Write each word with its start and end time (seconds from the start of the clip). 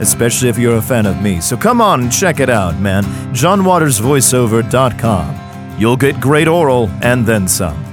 especially 0.00 0.48
if 0.48 0.58
you're 0.58 0.76
a 0.76 0.82
fan 0.82 1.06
of 1.06 1.22
me. 1.22 1.40
So 1.40 1.56
come 1.56 1.80
on 1.80 2.02
and 2.02 2.12
check 2.12 2.40
it 2.40 2.50
out, 2.50 2.78
man. 2.78 3.04
johnwatersvoiceover.com. 3.34 5.36
You'll 5.78 5.96
get 5.96 6.20
great 6.20 6.48
oral 6.48 6.90
and 7.02 7.24
then 7.24 7.46
some. 7.48 7.86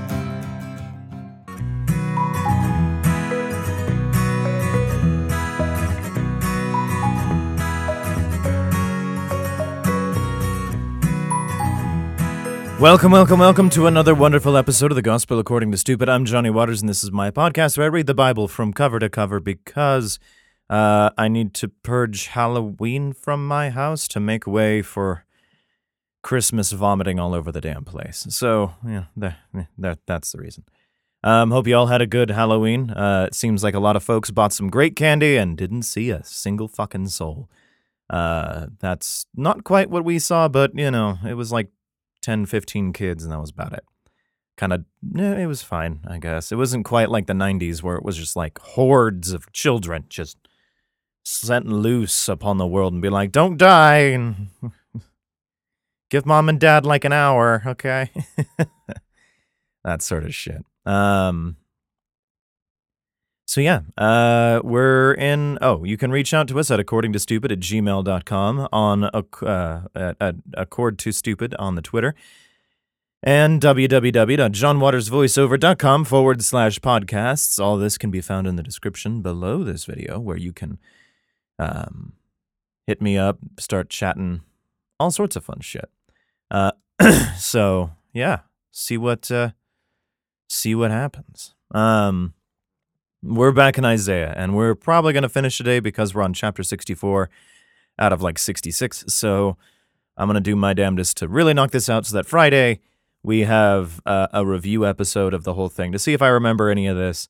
Welcome, 12.79 13.11
welcome, 13.11 13.39
welcome 13.39 13.71
to 13.71 13.87
another 13.87 14.13
wonderful 14.13 14.55
episode 14.55 14.91
of 14.91 14.95
the 14.95 15.01
Gospel 15.01 15.39
According 15.39 15.71
to 15.71 15.77
Stupid. 15.77 16.07
I'm 16.07 16.25
Johnny 16.25 16.51
Waters, 16.51 16.79
and 16.79 16.87
this 16.87 17.03
is 17.03 17.11
my 17.11 17.31
podcast 17.31 17.75
where 17.75 17.85
I 17.85 17.89
read 17.89 18.05
the 18.05 18.13
Bible 18.13 18.47
from 18.47 18.71
cover 18.71 18.99
to 18.99 19.09
cover 19.09 19.39
because 19.39 20.19
uh, 20.69 21.11
I 21.17 21.27
need 21.27 21.53
to 21.55 21.69
purge 21.69 22.27
Halloween 22.27 23.13
from 23.13 23.47
my 23.47 23.69
house 23.69 24.07
to 24.09 24.19
make 24.19 24.45
way 24.45 24.81
for 24.81 25.25
Christmas 26.23 26.71
vomiting 26.71 27.19
all 27.19 27.33
over 27.33 27.51
the 27.51 27.61
damn 27.61 27.85
place. 27.85 28.25
So, 28.29 28.73
yeah, 28.85 29.05
that, 29.15 29.37
that, 29.77 29.99
that's 30.05 30.31
the 30.31 30.39
reason. 30.39 30.65
Um, 31.23 31.51
hope 31.51 31.67
you 31.67 31.75
all 31.75 31.87
had 31.87 32.01
a 32.01 32.07
good 32.07 32.31
Halloween. 32.31 32.91
Uh, 32.91 33.25
it 33.27 33.35
seems 33.35 33.63
like 33.63 33.73
a 33.73 33.79
lot 33.79 33.95
of 33.95 34.03
folks 34.03 34.29
bought 34.29 34.53
some 34.53 34.69
great 34.69 34.95
candy 34.95 35.37
and 35.37 35.57
didn't 35.57 35.83
see 35.83 36.09
a 36.09 36.23
single 36.23 36.67
fucking 36.67 37.07
soul. 37.07 37.49
Uh, 38.09 38.67
that's 38.79 39.25
not 39.35 39.63
quite 39.63 39.89
what 39.89 40.05
we 40.05 40.19
saw, 40.19 40.47
but 40.47 40.77
you 40.77 40.91
know, 40.91 41.17
it 41.25 41.33
was 41.33 41.51
like 41.51 41.69
10, 42.21 42.45
15 42.45 42.93
kids, 42.93 43.23
and 43.23 43.31
that 43.31 43.39
was 43.39 43.49
about 43.49 43.73
it. 43.73 43.83
Kind 44.57 44.73
of, 44.73 44.85
it 45.15 45.47
was 45.47 45.61
fine, 45.61 45.99
I 46.07 46.17
guess. 46.17 46.51
It 46.51 46.55
wasn't 46.55 46.85
quite 46.85 47.09
like 47.09 47.27
the 47.27 47.33
90s 47.33 47.83
where 47.83 47.95
it 47.95 48.03
was 48.03 48.17
just 48.17 48.35
like 48.35 48.57
hordes 48.59 49.31
of 49.31 49.51
children 49.51 50.05
just 50.09 50.37
sent 51.27 51.67
loose 51.67 52.29
upon 52.29 52.57
the 52.57 52.65
world 52.65 52.93
and 52.93 53.01
be 53.01 53.09
like, 53.09 53.33
don't 53.33 53.57
die, 53.57 54.17
give 56.09 56.25
mom 56.25 56.47
and 56.47 56.57
dad 56.59 56.85
like 56.85 57.03
an 57.03 57.11
hour, 57.11 57.63
okay? 57.65 58.09
that 59.83 60.01
sort 60.01 60.23
of 60.23 60.33
shit. 60.33 60.63
Um, 60.85 61.57
so 63.45 63.59
yeah, 63.61 63.81
uh, 63.97 64.61
we're 64.63 65.13
in. 65.13 65.59
Oh, 65.61 65.83
you 65.83 65.97
can 65.97 66.11
reach 66.11 66.33
out 66.33 66.47
to 66.49 66.59
us 66.59 66.69
at 66.71 66.79
according 66.79 67.13
to 67.13 67.19
stupid 67.19 67.51
at 67.51 67.59
gmail.com 67.59 68.69
on 68.71 69.03
uh, 69.03 69.81
at, 69.95 70.15
at 70.19 70.35
accord 70.53 70.99
to 70.99 71.11
stupid 71.11 71.55
on 71.55 71.75
the 71.75 71.81
Twitter 71.81 72.15
and 73.23 73.59
www.johnwatersvoiceover.com 73.61 76.05
forward 76.05 76.43
slash 76.43 76.79
podcasts. 76.79 77.59
All 77.59 77.77
this 77.77 77.97
can 77.97 78.11
be 78.11 78.21
found 78.21 78.47
in 78.47 78.55
the 78.55 78.63
description 78.63 79.21
below 79.21 79.63
this 79.63 79.83
video 79.85 80.19
where 80.19 80.37
you 80.37 80.53
can 80.53 80.77
um, 81.59 82.13
hit 82.85 83.01
me 83.01 83.17
up, 83.17 83.39
start 83.59 83.89
chatting, 83.89 84.41
all 84.99 85.11
sorts 85.11 85.35
of 85.35 85.45
fun 85.45 85.59
shit. 85.61 85.89
Uh, 86.49 86.71
so 87.37 87.91
yeah, 88.13 88.39
see 88.71 88.97
what 88.97 89.29
uh, 89.31 89.51
see 90.49 90.75
what 90.75 90.91
happens. 90.91 91.53
Um, 91.71 92.33
we're 93.23 93.51
back 93.51 93.77
in 93.77 93.85
Isaiah, 93.85 94.33
and 94.37 94.55
we're 94.55 94.75
probably 94.75 95.13
to 95.23 95.29
finish 95.29 95.57
today 95.57 95.79
because 95.79 96.13
we're 96.13 96.23
on 96.23 96.33
chapter 96.33 96.63
64 96.63 97.29
out 97.99 98.13
of 98.13 98.21
like 98.21 98.37
66. 98.37 99.05
So 99.07 99.57
I'm 100.15 100.27
to 100.35 100.41
do 100.41 100.55
my 100.55 100.73
damnedest 100.73 101.17
to 101.17 101.27
really 101.27 101.53
knock 101.53 101.71
this 101.71 101.89
out 101.89 102.05
so 102.05 102.15
that 102.15 102.25
Friday 102.25 102.79
we 103.23 103.41
have 103.41 104.01
uh, 104.05 104.27
a 104.31 104.45
review 104.45 104.85
episode 104.85 105.33
of 105.33 105.43
the 105.43 105.53
whole 105.53 105.69
thing 105.69 105.91
to 105.91 105.99
see 105.99 106.13
if 106.13 106.21
I 106.21 106.29
remember 106.29 106.69
any 106.69 106.87
of 106.87 106.95
this, 106.95 107.27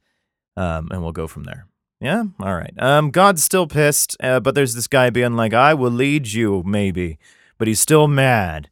um, 0.55 0.89
and 0.91 1.01
we'll 1.01 1.11
go 1.11 1.27
from 1.27 1.45
there. 1.45 1.67
Yeah? 1.99 2.25
All 2.39 2.55
right. 2.55 2.73
Um, 2.77 3.09
God's 3.09 3.43
still 3.43 3.67
pissed, 3.67 4.15
uh, 4.19 4.39
but 4.39 4.55
there's 4.55 4.75
this 4.75 4.87
guy 4.87 5.09
being 5.09 5.35
like, 5.35 5.53
I 5.53 5.73
will 5.73 5.91
lead 5.91 6.27
you, 6.27 6.63
maybe. 6.65 7.17
But 7.57 7.67
he's 7.67 7.79
still 7.79 8.07
mad. 8.07 8.69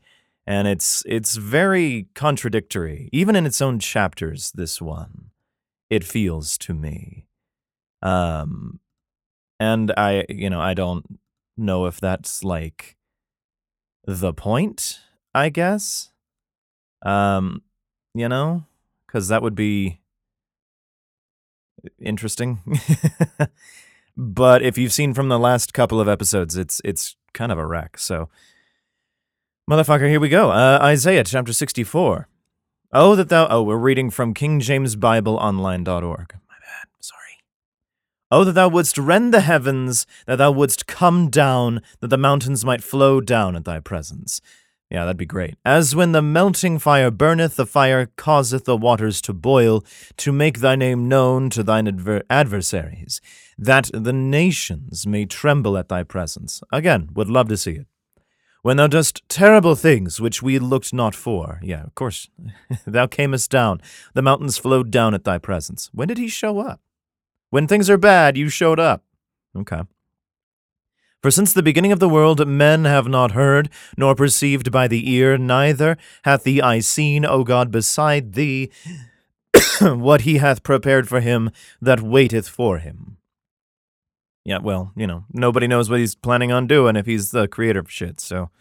And 0.47 0.67
it's 0.67 1.01
it's 1.07 1.37
very 1.37 2.07
contradictory, 2.13 3.09
even 3.11 3.35
in 3.35 3.47
its 3.47 3.61
own 3.61 3.79
chapters, 3.79 4.51
this 4.51 4.79
one 4.79 5.31
it 5.89 6.03
feels 6.03 6.57
to 6.59 6.73
me. 6.73 7.27
Um, 8.01 8.79
and 9.59 9.91
I, 9.97 10.25
you 10.29 10.49
know, 10.49 10.61
I 10.61 10.73
don't 10.73 11.19
know 11.57 11.85
if 11.85 11.99
that's 11.99 12.43
like 12.43 12.97
the 14.05 14.33
point, 14.33 14.99
I 15.33 15.49
guess. 15.49 16.11
Um, 17.05 17.61
you 18.13 18.27
know, 18.29 18.65
because 19.05 19.27
that 19.27 19.41
would 19.41 19.55
be 19.55 19.99
interesting. 22.00 22.59
but 24.18 24.62
if 24.62 24.78
you've 24.78 24.94
seen 24.94 25.13
from 25.13 25.29
the 25.29 25.40
last 25.40 25.73
couple 25.73 26.00
of 26.00 26.07
episodes, 26.07 26.57
it's 26.57 26.81
it's 26.84 27.16
kind 27.34 27.51
of 27.51 27.57
a 27.57 27.66
wreck. 27.66 27.97
So, 27.97 28.29
motherfucker, 29.69 30.09
here 30.09 30.19
we 30.19 30.29
go. 30.29 30.51
Uh, 30.51 30.79
Isaiah 30.81 31.23
chapter 31.23 31.53
sixty-four. 31.53 32.28
Oh, 32.91 33.16
that 33.16 33.29
thou. 33.29 33.47
Oh, 33.50 33.63
we're 33.63 33.78
reading 33.78 34.09
from 34.09 34.34
KingJamesBibleOnline.org. 34.34 36.34
My 36.47 36.56
bad. 36.59 36.88
Sorry. 37.00 37.44
Oh, 38.31 38.44
that 38.44 38.53
thou 38.53 38.69
wouldst 38.69 38.97
rend 38.97 39.34
the 39.34 39.41
heavens, 39.41 40.06
that 40.28 40.38
thou 40.38 40.52
wouldst 40.52 40.88
come 40.88 41.29
down, 41.29 41.81
that 42.00 42.07
the 42.07 42.17
mountains 42.17 42.63
might 42.63 42.84
flow 42.84 43.19
down 43.19 43.56
at 43.56 43.66
thy 43.66 43.79
presence. 43.79 44.40
Yeah, 44.90 45.06
that'd 45.06 45.18
be 45.18 45.25
great. 45.25 45.56
As 45.66 45.96
when 45.96 46.12
the 46.12 46.22
melting 46.22 46.78
fire 46.78 47.09
burneth, 47.09 47.56
the 47.56 47.66
fire 47.66 48.12
causeth 48.18 48.66
the 48.66 48.78
waters 48.78 49.19
to 49.22 49.34
boil, 49.34 49.84
to 50.18 50.31
make 50.31 50.59
thy 50.59 50.75
name 50.75 51.09
known 51.09 51.50
to 51.51 51.63
thine 51.63 51.88
adver- 51.88 52.23
adversaries, 52.29 53.19
that 53.57 53.90
the 53.94 54.13
nations 54.13 55.07
may 55.07 55.25
tremble 55.25 55.78
at 55.78 55.90
thy 55.90 56.03
presence. 56.03 56.62
Again, 56.72 57.09
would 57.16 57.29
love 57.29 57.50
to 57.50 57.57
see 57.57 57.72
it. 57.72 57.88
When 58.62 58.78
thou 58.78 58.88
dost 58.88 59.22
terrible 59.28 59.75
things 59.75 60.19
which 60.19 60.41
we 60.41 60.57
looked 60.59 60.94
not 60.94 61.13
for. 61.13 61.59
Yeah, 61.63 61.84
of 61.84 61.94
course. 61.96 62.29
thou 62.85 63.07
camest 63.07 63.52
down. 63.52 63.81
The 64.13 64.23
mountains 64.23 64.57
flowed 64.57 64.91
down 64.91 65.13
at 65.13 65.23
thy 65.23 65.38
presence. 65.40 65.90
When 65.94 66.07
did 66.07 66.17
he 66.17 66.28
show 66.28 66.59
up? 66.59 66.79
When 67.50 67.67
things 67.67 67.90
are 67.90 67.97
bad, 67.97 68.38
you 68.38 68.50
showed 68.50 68.79
up. 68.79 69.03
Okay. 69.56 69.81
For 71.25 71.31
since 71.31 71.53
the 71.53 71.63
beginning 71.63 71.91
of 71.91 71.99
the 71.99 72.07
world 72.07 72.47
men 72.47 72.85
have 72.85 73.07
not 73.07 73.31
heard, 73.31 73.71
nor 73.97 74.13
perceived 74.13 74.72
by 74.72 74.87
the 74.87 75.11
ear, 75.11 75.39
neither 75.39 75.97
hath 76.23 76.43
the 76.43 76.61
eye 76.61 76.81
seen, 76.81 77.25
O 77.25 77.43
God, 77.43 77.72
beside 77.72 78.33
thee, 78.33 78.69
what 79.81 80.22
he 80.22 80.37
hath 80.37 80.61
prepared 80.61 81.09
for 81.09 81.22
him 81.22 81.49
that 81.81 81.99
waiteth 81.99 82.47
for 82.47 82.77
him. 82.77 83.17
Yeah, 84.43 84.59
well, 84.59 84.91
you 84.95 85.07
know, 85.07 85.25
nobody 85.33 85.66
knows 85.66 85.89
what 85.89 85.99
he's 85.99 86.13
planning 86.13 86.51
on 86.51 86.67
doing 86.67 86.95
if 86.95 87.07
he's 87.07 87.31
the 87.31 87.47
creator 87.47 87.79
of 87.79 87.91
shit, 87.91 88.19
so 88.19 88.51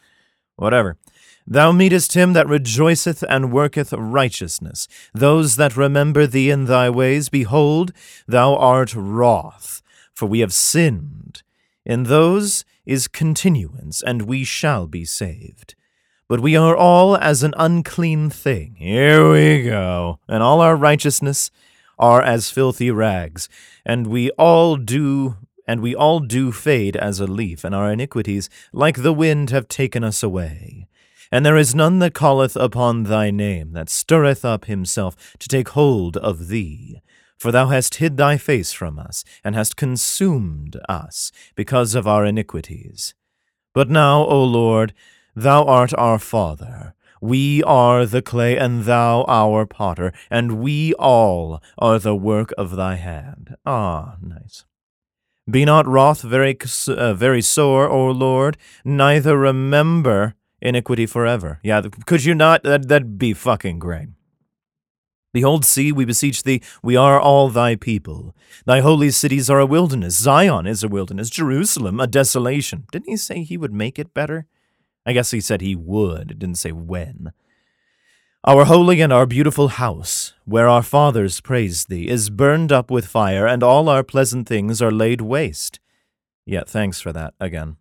whatever. 0.57 0.97
Thou 1.47 1.71
meetest 1.71 2.15
him 2.15 2.33
that 2.33 2.49
rejoiceth 2.49 3.23
and 3.29 3.53
worketh 3.53 3.93
righteousness. 3.93 4.89
Those 5.13 5.57
that 5.57 5.77
remember 5.77 6.27
thee 6.27 6.49
in 6.49 6.65
thy 6.65 6.89
ways, 6.89 7.29
behold, 7.29 7.93
thou 8.27 8.57
art 8.57 8.95
wroth, 8.95 9.83
for 10.15 10.25
we 10.25 10.41
have 10.41 10.55
sinned. 10.55 11.44
In 11.85 12.05
those 12.05 12.65
is 12.87 13.09
continuance, 13.09 14.03
and 14.03 14.23
we 14.23 14.45
shall 14.45 14.87
be 14.87 15.05
saved. 15.05 15.75
But 16.29 16.41
we 16.41 16.57
are 16.57 16.77
all 16.77 17.17
as 17.17 17.43
an 17.43 17.55
unclean 17.57 18.31
thing. 18.31 18.77
Here 18.79 19.31
we 19.31 19.63
go. 19.65 20.19
And 20.27 20.43
all 20.43 20.61
our 20.61 20.77
righteousness 20.77 21.51
are 21.99 22.23
as 22.23 22.51
filthy 22.51 22.91
rags. 22.91 23.49
And 23.85 24.07
we 24.07 24.31
all 24.33 24.77
do 24.77 25.37
and 25.67 25.81
we 25.81 25.95
all 25.95 26.21
do 26.21 26.53
fade 26.53 26.97
as 26.97 27.21
a 27.21 27.27
leaf, 27.27 27.65
and 27.65 27.75
our 27.75 27.91
iniquities, 27.91 28.51
like 28.73 29.03
the 29.03 29.13
wind, 29.13 29.51
have 29.51 29.67
taken 29.69 30.05
us 30.05 30.23
away. 30.23 30.87
And 31.33 31.45
there 31.45 31.57
is 31.57 31.75
none 31.75 31.99
that 32.01 32.15
calleth 32.15 32.55
upon 32.55 33.05
thy 33.05 33.31
name, 33.31 33.73
that 33.73 33.89
stirreth 33.89 34.45
up 34.45 34.67
himself 34.67 35.17
to 35.39 35.49
take 35.49 35.71
hold 35.71 36.17
of 36.19 36.49
thee. 36.49 37.01
For 37.45 37.53
thou 37.53 37.69
hast 37.69 37.97
hid 37.97 38.17
thy 38.17 38.39
face 38.39 38.73
from 38.73 38.99
us, 38.99 39.23
and 39.45 39.55
hast 39.55 39.77
consumed 39.77 40.79
us, 40.89 41.31
because 41.55 41.95
of 41.95 42.07
our 42.09 42.25
iniquities. 42.25 43.13
But 43.75 43.91
now, 43.91 44.25
O 44.25 44.43
Lord, 44.43 44.95
thou 45.37 45.63
art 45.67 45.93
our 45.99 46.19
Father. 46.19 46.95
We 47.21 47.63
are 47.65 48.07
the 48.07 48.23
clay, 48.23 48.57
and 48.57 48.85
thou 48.85 49.27
our 49.29 49.67
potter, 49.67 50.15
and 50.31 50.59
we 50.59 50.95
all 50.95 51.63
are 51.77 51.99
the 51.99 52.17
work 52.17 52.51
of 52.57 52.77
thy 52.77 52.95
hand. 52.95 53.57
Ah, 53.67 54.17
nice. 54.23 54.65
Be 55.47 55.67
not 55.67 55.87
wroth 55.87 56.23
very, 56.23 56.57
uh, 56.89 57.13
very 57.13 57.43
sore, 57.43 57.91
O 57.91 58.11
Lord, 58.11 58.57
neither 58.87 59.37
remember 59.37 60.35
iniquity 60.63 61.05
forever. 61.05 61.61
Yeah, 61.63 61.83
could 62.07 62.25
you 62.25 62.35
not? 62.35 62.63
That, 62.63 62.89
that'd 62.89 63.19
be 63.19 63.35
fucking 63.35 63.81
great. 63.81 64.09
Behold, 65.35 65.65
see, 65.65 65.91
we 65.91 66.05
beseech 66.05 66.45
thee, 66.45 66.63
we 66.81 66.95
are 66.95 67.21
all 67.21 67.51
thy 67.51 67.75
people. 67.75 68.37
Thy 68.67 68.79
holy 68.79 69.11
cities 69.11 69.51
are 69.51 69.59
a 69.59 69.67
wilderness. 69.67 70.17
Zion 70.17 70.65
is 70.65 70.85
a 70.85 70.89
wilderness. 70.89 71.29
Jerusalem 71.29 71.99
a 71.99 72.07
desolation. 72.07 72.87
Didn't 72.93 73.09
he 73.09 73.17
say 73.17 73.43
he 73.43 73.57
would 73.57 73.73
make 73.73 73.99
it 73.99 74.15
better? 74.15 74.47
I 75.05 75.13
guess 75.13 75.33
he 75.33 75.41
said 75.41 75.61
he 75.61 75.75
would. 75.75 76.31
It 76.31 76.39
didn't 76.39 76.59
say 76.59 76.71
when. 76.71 77.33
Our 78.45 78.65
holy 78.67 79.01
and 79.01 79.13
our 79.13 79.27
beautiful 79.27 79.69
house, 79.69 80.35
where 80.45 80.69
our 80.69 80.83
fathers 80.83 81.41
praised 81.41 81.89
thee, 81.89 82.09
is 82.09 82.31
burned 82.31 82.71
up 82.71 82.89
with 82.89 83.07
fire, 83.07 83.45
and 83.45 83.65
all 83.65 83.89
our 83.89 84.05
pleasant 84.05 84.47
things 84.47 84.81
are 84.81 84.93
laid 84.93 85.21
waste. 85.21 85.81
Yet 86.47 86.69
thanks 86.69 87.01
for 87.01 87.13
that 87.13 87.35
again. 87.41 87.77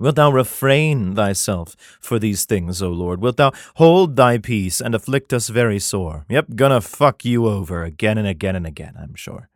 Wilt 0.00 0.14
thou 0.14 0.30
refrain 0.30 1.16
thyself 1.16 1.74
for 2.00 2.20
these 2.20 2.44
things, 2.44 2.80
O 2.80 2.88
Lord? 2.88 3.20
Wilt 3.20 3.36
thou 3.36 3.50
hold 3.74 4.14
thy 4.14 4.38
peace 4.38 4.80
and 4.80 4.94
afflict 4.94 5.32
us 5.32 5.48
very 5.48 5.80
sore? 5.80 6.24
Yep, 6.28 6.54
gonna 6.54 6.80
fuck 6.80 7.24
you 7.24 7.48
over 7.48 7.82
again 7.82 8.16
and 8.16 8.28
again 8.28 8.54
and 8.54 8.64
again, 8.64 8.94
I'm 8.96 9.16
sure. 9.16 9.48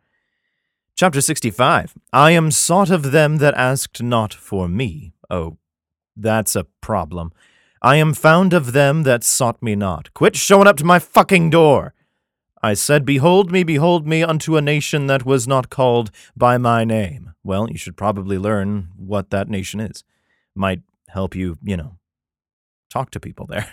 Chapter 0.95 1.21
65 1.21 1.93
I 2.11 2.31
am 2.31 2.51
sought 2.51 2.89
of 2.89 3.13
them 3.13 3.37
that 3.37 3.53
asked 3.53 4.03
not 4.03 4.33
for 4.33 4.67
me. 4.67 5.13
Oh, 5.29 5.57
that's 6.17 6.57
a 6.57 6.65
problem. 6.81 7.31
I 7.81 7.95
am 7.95 8.13
found 8.13 8.53
of 8.53 8.73
them 8.73 9.03
that 9.03 9.23
sought 9.23 9.63
me 9.63 9.75
not. 9.75 10.13
Quit 10.13 10.35
showing 10.35 10.67
up 10.67 10.75
to 10.77 10.85
my 10.85 10.99
fucking 10.99 11.51
door! 11.51 11.93
I 12.61 12.73
said, 12.73 13.05
Behold 13.05 13.51
me, 13.51 13.63
behold 13.63 14.05
me, 14.07 14.23
unto 14.23 14.57
a 14.57 14.61
nation 14.61 15.07
that 15.07 15.25
was 15.25 15.47
not 15.47 15.69
called 15.69 16.11
by 16.35 16.57
my 16.57 16.83
name. 16.83 17.33
Well, 17.43 17.69
you 17.69 17.77
should 17.77 17.97
probably 17.97 18.37
learn 18.37 18.89
what 18.95 19.29
that 19.31 19.49
nation 19.49 19.79
is 19.79 20.03
might 20.55 20.81
help 21.09 21.35
you, 21.35 21.57
you 21.63 21.77
know, 21.77 21.97
talk 22.89 23.11
to 23.11 23.19
people 23.19 23.45
there. 23.47 23.67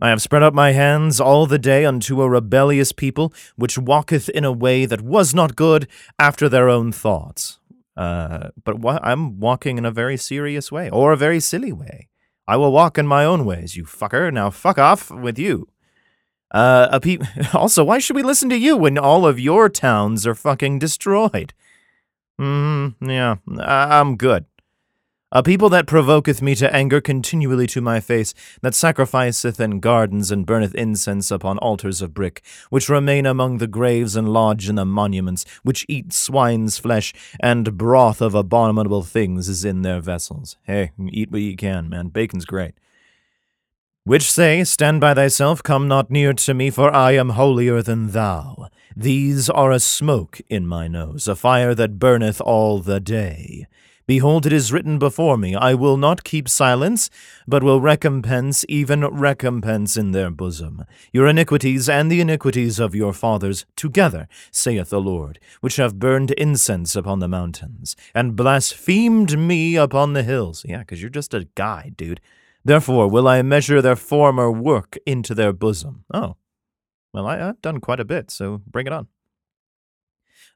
I 0.00 0.08
have 0.08 0.20
spread 0.20 0.42
out 0.42 0.54
my 0.54 0.72
hands 0.72 1.20
all 1.20 1.46
the 1.46 1.58
day 1.58 1.84
unto 1.84 2.20
a 2.20 2.28
rebellious 2.28 2.92
people, 2.92 3.32
which 3.56 3.78
walketh 3.78 4.28
in 4.28 4.44
a 4.44 4.52
way 4.52 4.86
that 4.86 5.00
was 5.00 5.34
not 5.34 5.56
good 5.56 5.86
after 6.18 6.48
their 6.48 6.68
own 6.68 6.92
thoughts. 6.92 7.58
Uh, 7.96 8.48
but 8.64 8.78
wh- 8.84 8.98
I'm 9.02 9.38
walking 9.38 9.78
in 9.78 9.84
a 9.84 9.92
very 9.92 10.16
serious 10.16 10.72
way, 10.72 10.90
or 10.90 11.12
a 11.12 11.16
very 11.16 11.38
silly 11.40 11.72
way. 11.72 12.08
I 12.46 12.56
will 12.56 12.72
walk 12.72 12.98
in 12.98 13.06
my 13.06 13.24
own 13.24 13.44
ways, 13.44 13.76
you 13.76 13.84
fucker. 13.84 14.32
Now 14.32 14.50
fuck 14.50 14.78
off 14.78 15.10
with 15.10 15.38
you. 15.38 15.68
Uh, 16.50 16.88
a 16.90 17.00
pe- 17.00 17.18
also, 17.54 17.84
why 17.84 17.98
should 18.00 18.16
we 18.16 18.22
listen 18.22 18.50
to 18.50 18.58
you 18.58 18.76
when 18.76 18.98
all 18.98 19.24
of 19.26 19.40
your 19.40 19.68
towns 19.68 20.26
are 20.26 20.34
fucking 20.34 20.80
destroyed? 20.80 21.54
Hmm, 22.38 22.88
yeah, 23.00 23.36
I- 23.58 24.00
I'm 24.00 24.16
good. 24.16 24.44
A 25.36 25.42
people 25.42 25.68
that 25.70 25.88
provoketh 25.88 26.40
me 26.40 26.54
to 26.54 26.72
anger 26.72 27.00
continually 27.00 27.66
to 27.66 27.80
my 27.80 27.98
face, 27.98 28.34
that 28.60 28.72
sacrificeth 28.72 29.58
in 29.58 29.80
gardens 29.80 30.30
and 30.30 30.46
burneth 30.46 30.76
incense 30.76 31.32
upon 31.32 31.58
altars 31.58 32.00
of 32.00 32.14
brick, 32.14 32.40
which 32.70 32.88
remain 32.88 33.26
among 33.26 33.58
the 33.58 33.66
graves 33.66 34.14
and 34.14 34.28
lodge 34.28 34.68
in 34.68 34.76
the 34.76 34.84
monuments, 34.84 35.44
which 35.64 35.84
eat 35.88 36.12
swine's 36.12 36.78
flesh, 36.78 37.12
and 37.40 37.76
broth 37.76 38.20
of 38.20 38.36
abominable 38.36 39.02
things 39.02 39.48
is 39.48 39.64
in 39.64 39.82
their 39.82 40.00
vessels. 40.00 40.56
Hey, 40.62 40.92
eat 41.10 41.32
what 41.32 41.40
ye 41.40 41.56
can, 41.56 41.88
man. 41.88 42.10
Bacon's 42.10 42.44
great. 42.44 42.74
Which 44.04 44.30
say, 44.30 44.62
Stand 44.62 45.00
by 45.00 45.14
thyself, 45.14 45.64
come 45.64 45.88
not 45.88 46.12
near 46.12 46.32
to 46.32 46.54
me, 46.54 46.70
for 46.70 46.94
I 46.94 47.12
am 47.12 47.30
holier 47.30 47.82
than 47.82 48.12
thou. 48.12 48.68
These 48.94 49.50
are 49.50 49.72
a 49.72 49.80
smoke 49.80 50.40
in 50.48 50.64
my 50.64 50.86
nose, 50.86 51.26
a 51.26 51.34
fire 51.34 51.74
that 51.74 51.98
burneth 51.98 52.40
all 52.40 52.78
the 52.78 53.00
day. 53.00 53.66
Behold, 54.06 54.44
it 54.44 54.52
is 54.52 54.70
written 54.70 54.98
before 54.98 55.38
me, 55.38 55.54
I 55.54 55.72
will 55.72 55.96
not 55.96 56.24
keep 56.24 56.46
silence, 56.46 57.08
but 57.48 57.62
will 57.62 57.80
recompense, 57.80 58.64
even 58.68 59.00
recompense 59.00 59.96
in 59.96 60.12
their 60.12 60.30
bosom, 60.30 60.84
your 61.10 61.26
iniquities 61.26 61.88
and 61.88 62.12
the 62.12 62.20
iniquities 62.20 62.78
of 62.78 62.94
your 62.94 63.14
fathers 63.14 63.64
together, 63.76 64.28
saith 64.50 64.90
the 64.90 65.00
Lord, 65.00 65.38
which 65.62 65.76
have 65.76 65.98
burned 65.98 66.32
incense 66.32 66.94
upon 66.94 67.20
the 67.20 67.28
mountains, 67.28 67.96
and 68.14 68.36
blasphemed 68.36 69.38
me 69.38 69.76
upon 69.76 70.12
the 70.12 70.22
hills. 70.22 70.66
Yeah, 70.68 70.80
because 70.80 71.00
you're 71.00 71.08
just 71.08 71.32
a 71.32 71.48
guy, 71.54 71.92
dude. 71.96 72.20
Therefore 72.62 73.08
will 73.08 73.26
I 73.26 73.40
measure 73.40 73.80
their 73.80 73.96
former 73.96 74.50
work 74.50 74.98
into 75.06 75.34
their 75.34 75.52
bosom. 75.54 76.04
Oh, 76.12 76.36
well, 77.14 77.26
I, 77.26 77.38
have 77.38 77.62
done 77.62 77.80
quite 77.80 78.00
a 78.00 78.04
bit, 78.04 78.30
so 78.30 78.60
bring 78.66 78.86
it 78.86 78.92
on. 78.92 79.08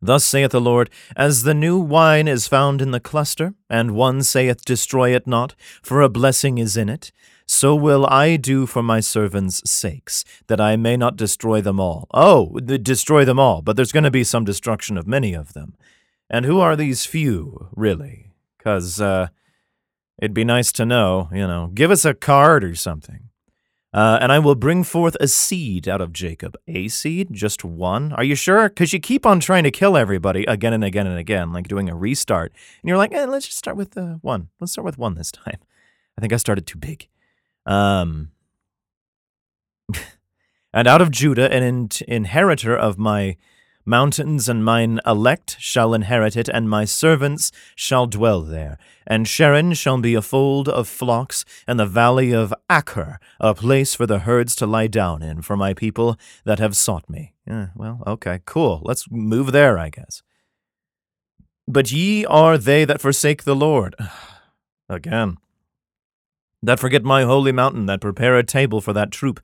Thus 0.00 0.24
saith 0.24 0.52
the 0.52 0.60
Lord, 0.60 0.90
As 1.16 1.42
the 1.42 1.54
new 1.54 1.78
wine 1.78 2.28
is 2.28 2.46
found 2.46 2.80
in 2.80 2.92
the 2.92 3.00
cluster, 3.00 3.54
and 3.68 3.92
one 3.92 4.22
saith, 4.22 4.64
Destroy 4.64 5.14
it 5.14 5.26
not, 5.26 5.54
for 5.82 6.00
a 6.00 6.08
blessing 6.08 6.58
is 6.58 6.76
in 6.76 6.88
it, 6.88 7.10
so 7.46 7.74
will 7.74 8.06
I 8.06 8.36
do 8.36 8.66
for 8.66 8.82
my 8.82 9.00
servants' 9.00 9.68
sakes, 9.68 10.24
that 10.46 10.60
I 10.60 10.76
may 10.76 10.96
not 10.96 11.16
destroy 11.16 11.60
them 11.60 11.80
all. 11.80 12.06
Oh, 12.12 12.60
destroy 12.60 13.24
them 13.24 13.40
all, 13.40 13.62
but 13.62 13.74
there's 13.76 13.92
going 13.92 14.04
to 14.04 14.10
be 14.10 14.24
some 14.24 14.44
destruction 14.44 14.96
of 14.96 15.06
many 15.06 15.34
of 15.34 15.54
them. 15.54 15.74
And 16.30 16.44
who 16.44 16.60
are 16.60 16.76
these 16.76 17.06
few, 17.06 17.68
really? 17.74 18.32
Because, 18.58 19.00
uh, 19.00 19.28
it'd 20.20 20.34
be 20.34 20.44
nice 20.44 20.72
to 20.72 20.84
know, 20.84 21.28
you 21.32 21.46
know, 21.46 21.70
give 21.72 21.90
us 21.90 22.04
a 22.04 22.14
card 22.14 22.64
or 22.64 22.74
something. 22.74 23.27
Uh, 23.92 24.18
and 24.20 24.30
I 24.30 24.38
will 24.38 24.54
bring 24.54 24.84
forth 24.84 25.16
a 25.18 25.26
seed 25.28 25.88
out 25.88 26.02
of 26.02 26.12
Jacob. 26.12 26.56
A 26.66 26.88
seed? 26.88 27.28
Just 27.32 27.64
one? 27.64 28.12
Are 28.12 28.24
you 28.24 28.34
sure? 28.34 28.68
Because 28.68 28.92
you 28.92 29.00
keep 29.00 29.24
on 29.24 29.40
trying 29.40 29.64
to 29.64 29.70
kill 29.70 29.96
everybody 29.96 30.44
again 30.44 30.74
and 30.74 30.84
again 30.84 31.06
and 31.06 31.18
again, 31.18 31.52
like 31.52 31.68
doing 31.68 31.88
a 31.88 31.96
restart. 31.96 32.52
And 32.82 32.88
you're 32.88 32.98
like, 32.98 33.14
eh, 33.14 33.24
let's 33.24 33.46
just 33.46 33.58
start 33.58 33.78
with 33.78 33.96
uh, 33.96 34.16
one. 34.20 34.48
Let's 34.60 34.72
start 34.72 34.84
with 34.84 34.98
one 34.98 35.14
this 35.14 35.32
time. 35.32 35.58
I 36.18 36.20
think 36.20 36.32
I 36.32 36.36
started 36.36 36.66
too 36.66 36.78
big. 36.78 37.08
Um, 37.64 38.32
and 40.72 40.86
out 40.86 41.00
of 41.00 41.10
Judah, 41.10 41.50
an 41.50 41.62
in- 41.62 41.88
inheritor 42.06 42.76
of 42.76 42.98
my 42.98 43.36
Mountains 43.88 44.50
and 44.50 44.62
mine 44.62 45.00
elect 45.06 45.56
shall 45.58 45.94
inherit 45.94 46.36
it, 46.36 46.46
and 46.50 46.68
my 46.68 46.84
servants 46.84 47.50
shall 47.74 48.06
dwell 48.06 48.42
there. 48.42 48.76
And 49.06 49.26
Sharon 49.26 49.72
shall 49.72 49.98
be 49.98 50.14
a 50.14 50.20
fold 50.20 50.68
of 50.68 50.86
flocks, 50.86 51.46
and 51.66 51.80
the 51.80 51.86
valley 51.86 52.30
of 52.30 52.52
Achor 52.70 53.18
a 53.40 53.54
place 53.54 53.94
for 53.94 54.04
the 54.04 54.18
herds 54.18 54.54
to 54.56 54.66
lie 54.66 54.88
down 54.88 55.22
in, 55.22 55.40
for 55.40 55.56
my 55.56 55.72
people 55.72 56.18
that 56.44 56.58
have 56.58 56.76
sought 56.76 57.08
me. 57.08 57.32
Well, 57.74 58.02
okay, 58.06 58.40
cool. 58.44 58.82
Let's 58.84 59.10
move 59.10 59.52
there, 59.52 59.78
I 59.78 59.88
guess. 59.88 60.22
But 61.66 61.90
ye 61.90 62.26
are 62.26 62.58
they 62.58 62.84
that 62.84 63.00
forsake 63.00 63.44
the 63.44 63.56
Lord. 63.56 63.96
Again. 64.90 65.38
That 66.62 66.80
forget 66.80 67.04
my 67.04 67.22
holy 67.22 67.52
mountain, 67.52 67.86
that 67.86 68.02
prepare 68.02 68.36
a 68.36 68.44
table 68.44 68.82
for 68.82 68.92
that 68.92 69.12
troop, 69.12 69.40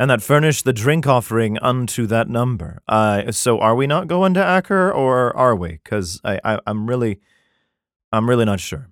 and 0.00 0.10
that 0.10 0.22
furnish 0.22 0.62
the 0.62 0.72
drink 0.72 1.06
offering 1.06 1.58
unto 1.58 2.06
that 2.06 2.26
number. 2.26 2.80
Uh, 2.88 3.30
so 3.30 3.58
are 3.58 3.74
we 3.74 3.86
not 3.86 4.08
going 4.08 4.32
to 4.32 4.40
Achor, 4.40 4.90
or 4.90 5.36
are 5.36 5.54
we? 5.54 5.72
Because 5.72 6.22
I, 6.24 6.40
I, 6.42 6.58
I'm 6.66 6.86
really, 6.86 7.20
I'm 8.10 8.26
really 8.26 8.46
not 8.46 8.60
sure. 8.60 8.88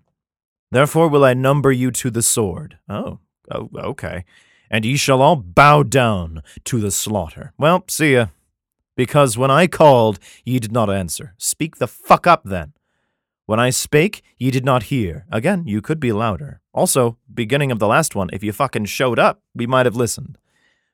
Therefore 0.70 1.08
will 1.08 1.24
I 1.24 1.32
number 1.32 1.72
you 1.72 1.90
to 1.92 2.10
the 2.10 2.20
sword. 2.20 2.76
Oh, 2.90 3.20
oh, 3.50 3.70
okay. 3.74 4.26
And 4.70 4.84
ye 4.84 4.98
shall 4.98 5.22
all 5.22 5.36
bow 5.36 5.82
down 5.82 6.42
to 6.64 6.78
the 6.78 6.90
slaughter. 6.90 7.54
Well, 7.56 7.84
see 7.88 8.12
ya. 8.12 8.26
Because 8.94 9.38
when 9.38 9.50
I 9.50 9.66
called, 9.66 10.18
ye 10.44 10.58
did 10.58 10.72
not 10.72 10.90
answer. 10.90 11.34
Speak 11.38 11.76
the 11.76 11.88
fuck 11.88 12.26
up 12.26 12.42
then. 12.44 12.74
When 13.46 13.58
I 13.58 13.70
spake, 13.70 14.20
ye 14.36 14.50
did 14.50 14.66
not 14.66 14.84
hear. 14.84 15.24
Again, 15.32 15.66
you 15.66 15.80
could 15.80 16.00
be 16.00 16.12
louder. 16.12 16.60
Also, 16.74 17.16
beginning 17.32 17.72
of 17.72 17.78
the 17.78 17.88
last 17.88 18.14
one, 18.14 18.28
if 18.30 18.44
you 18.44 18.52
fucking 18.52 18.84
showed 18.84 19.18
up, 19.18 19.40
we 19.54 19.66
might 19.66 19.86
have 19.86 19.96
listened 19.96 20.36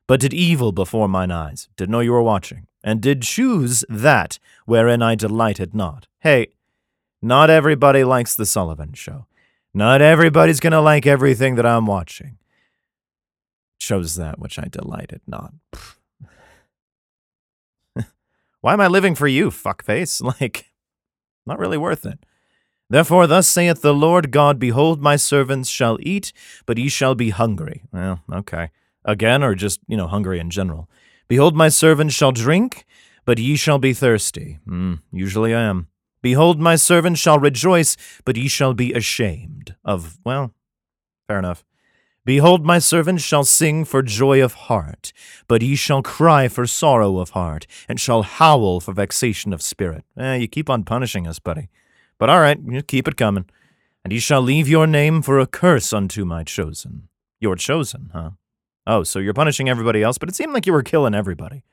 but 0.07 0.19
did 0.19 0.33
evil 0.33 0.71
before 0.71 1.07
mine 1.07 1.31
eyes, 1.31 1.67
did 1.77 1.89
know 1.89 1.99
you 1.99 2.11
were 2.11 2.21
watching, 2.21 2.67
and 2.83 3.01
did 3.01 3.21
choose 3.21 3.83
that 3.89 4.39
wherein 4.65 5.01
I 5.01 5.15
delighted 5.15 5.73
not. 5.73 6.07
Hey, 6.19 6.47
not 7.21 7.49
everybody 7.49 8.03
likes 8.03 8.35
the 8.35 8.45
Sullivan 8.45 8.93
Show. 8.93 9.25
Not 9.73 10.01
everybody's 10.01 10.59
going 10.59 10.71
to 10.71 10.81
like 10.81 11.05
everything 11.05 11.55
that 11.55 11.65
I'm 11.65 11.85
watching. 11.85 12.37
Chose 13.79 14.15
that 14.15 14.39
which 14.39 14.57
I 14.57 14.67
delighted 14.69 15.21
not. 15.27 15.53
Why 18.61 18.73
am 18.73 18.81
I 18.81 18.87
living 18.87 19.15
for 19.15 19.27
you, 19.27 19.49
fuckface? 19.49 20.21
Like, 20.39 20.71
not 21.45 21.59
really 21.59 21.77
worth 21.77 22.05
it. 22.05 22.19
Therefore, 22.89 23.27
thus 23.27 23.47
saith 23.47 23.81
the 23.81 23.93
Lord 23.93 24.31
God 24.31 24.59
Behold, 24.59 25.01
my 25.01 25.15
servants 25.15 25.69
shall 25.69 25.97
eat, 26.01 26.31
but 26.65 26.77
ye 26.77 26.87
shall 26.87 27.15
be 27.15 27.31
hungry. 27.31 27.83
Well, 27.91 28.21
okay. 28.31 28.69
Again, 29.05 29.43
or 29.43 29.55
just, 29.55 29.79
you 29.87 29.95
know, 29.95 30.07
hungry 30.07 30.39
in 30.39 30.49
general. 30.49 30.89
Behold, 31.27 31.55
my 31.55 31.69
servants 31.69 32.13
shall 32.13 32.31
drink, 32.31 32.85
but 33.23 33.39
ye 33.39 33.55
shall 33.55 33.79
be 33.79 33.93
thirsty. 33.93 34.59
Mm, 34.67 34.99
usually 35.11 35.53
I 35.53 35.61
am. 35.61 35.87
Behold, 36.21 36.59
my 36.59 36.75
servants 36.75 37.19
shall 37.19 37.39
rejoice, 37.39 37.95
but 38.25 38.35
ye 38.35 38.47
shall 38.47 38.73
be 38.73 38.93
ashamed 38.93 39.75
of, 39.85 40.17
well, 40.25 40.51
fair 41.27 41.39
enough. 41.39 41.63
Behold, 42.25 42.65
my 42.65 42.79
servants 42.79 43.23
shall 43.23 43.43
sing 43.43 43.85
for 43.85 44.01
joy 44.01 44.43
of 44.43 44.53
heart, 44.53 45.13
but 45.47 45.61
ye 45.61 45.75
shall 45.75 46.01
cry 46.01 46.47
for 46.47 46.65
sorrow 46.65 47.19
of 47.19 47.29
heart, 47.31 47.67
and 47.87 47.99
shall 47.99 48.23
howl 48.23 48.79
for 48.79 48.93
vexation 48.93 49.53
of 49.53 49.61
spirit. 49.61 50.03
Eh, 50.17 50.35
you 50.35 50.47
keep 50.47 50.67
on 50.67 50.83
punishing 50.83 51.27
us, 51.27 51.37
buddy. 51.37 51.69
But 52.17 52.31
all 52.31 52.39
right, 52.39 52.59
you 52.65 52.81
keep 52.81 53.07
it 53.07 53.17
coming. 53.17 53.45
And 54.03 54.11
ye 54.11 54.19
shall 54.19 54.41
leave 54.41 54.67
your 54.67 54.87
name 54.87 55.21
for 55.21 55.39
a 55.39 55.45
curse 55.45 55.93
unto 55.93 56.25
my 56.25 56.43
chosen. 56.43 57.09
Your 57.39 57.55
chosen, 57.55 58.09
huh? 58.13 58.31
Oh, 58.87 59.03
so 59.03 59.19
you're 59.19 59.33
punishing 59.33 59.69
everybody 59.69 60.03
else, 60.03 60.17
but 60.17 60.29
it 60.29 60.35
seemed 60.35 60.53
like 60.53 60.65
you 60.65 60.73
were 60.73 60.83
killing 60.83 61.15
everybody. 61.15 61.63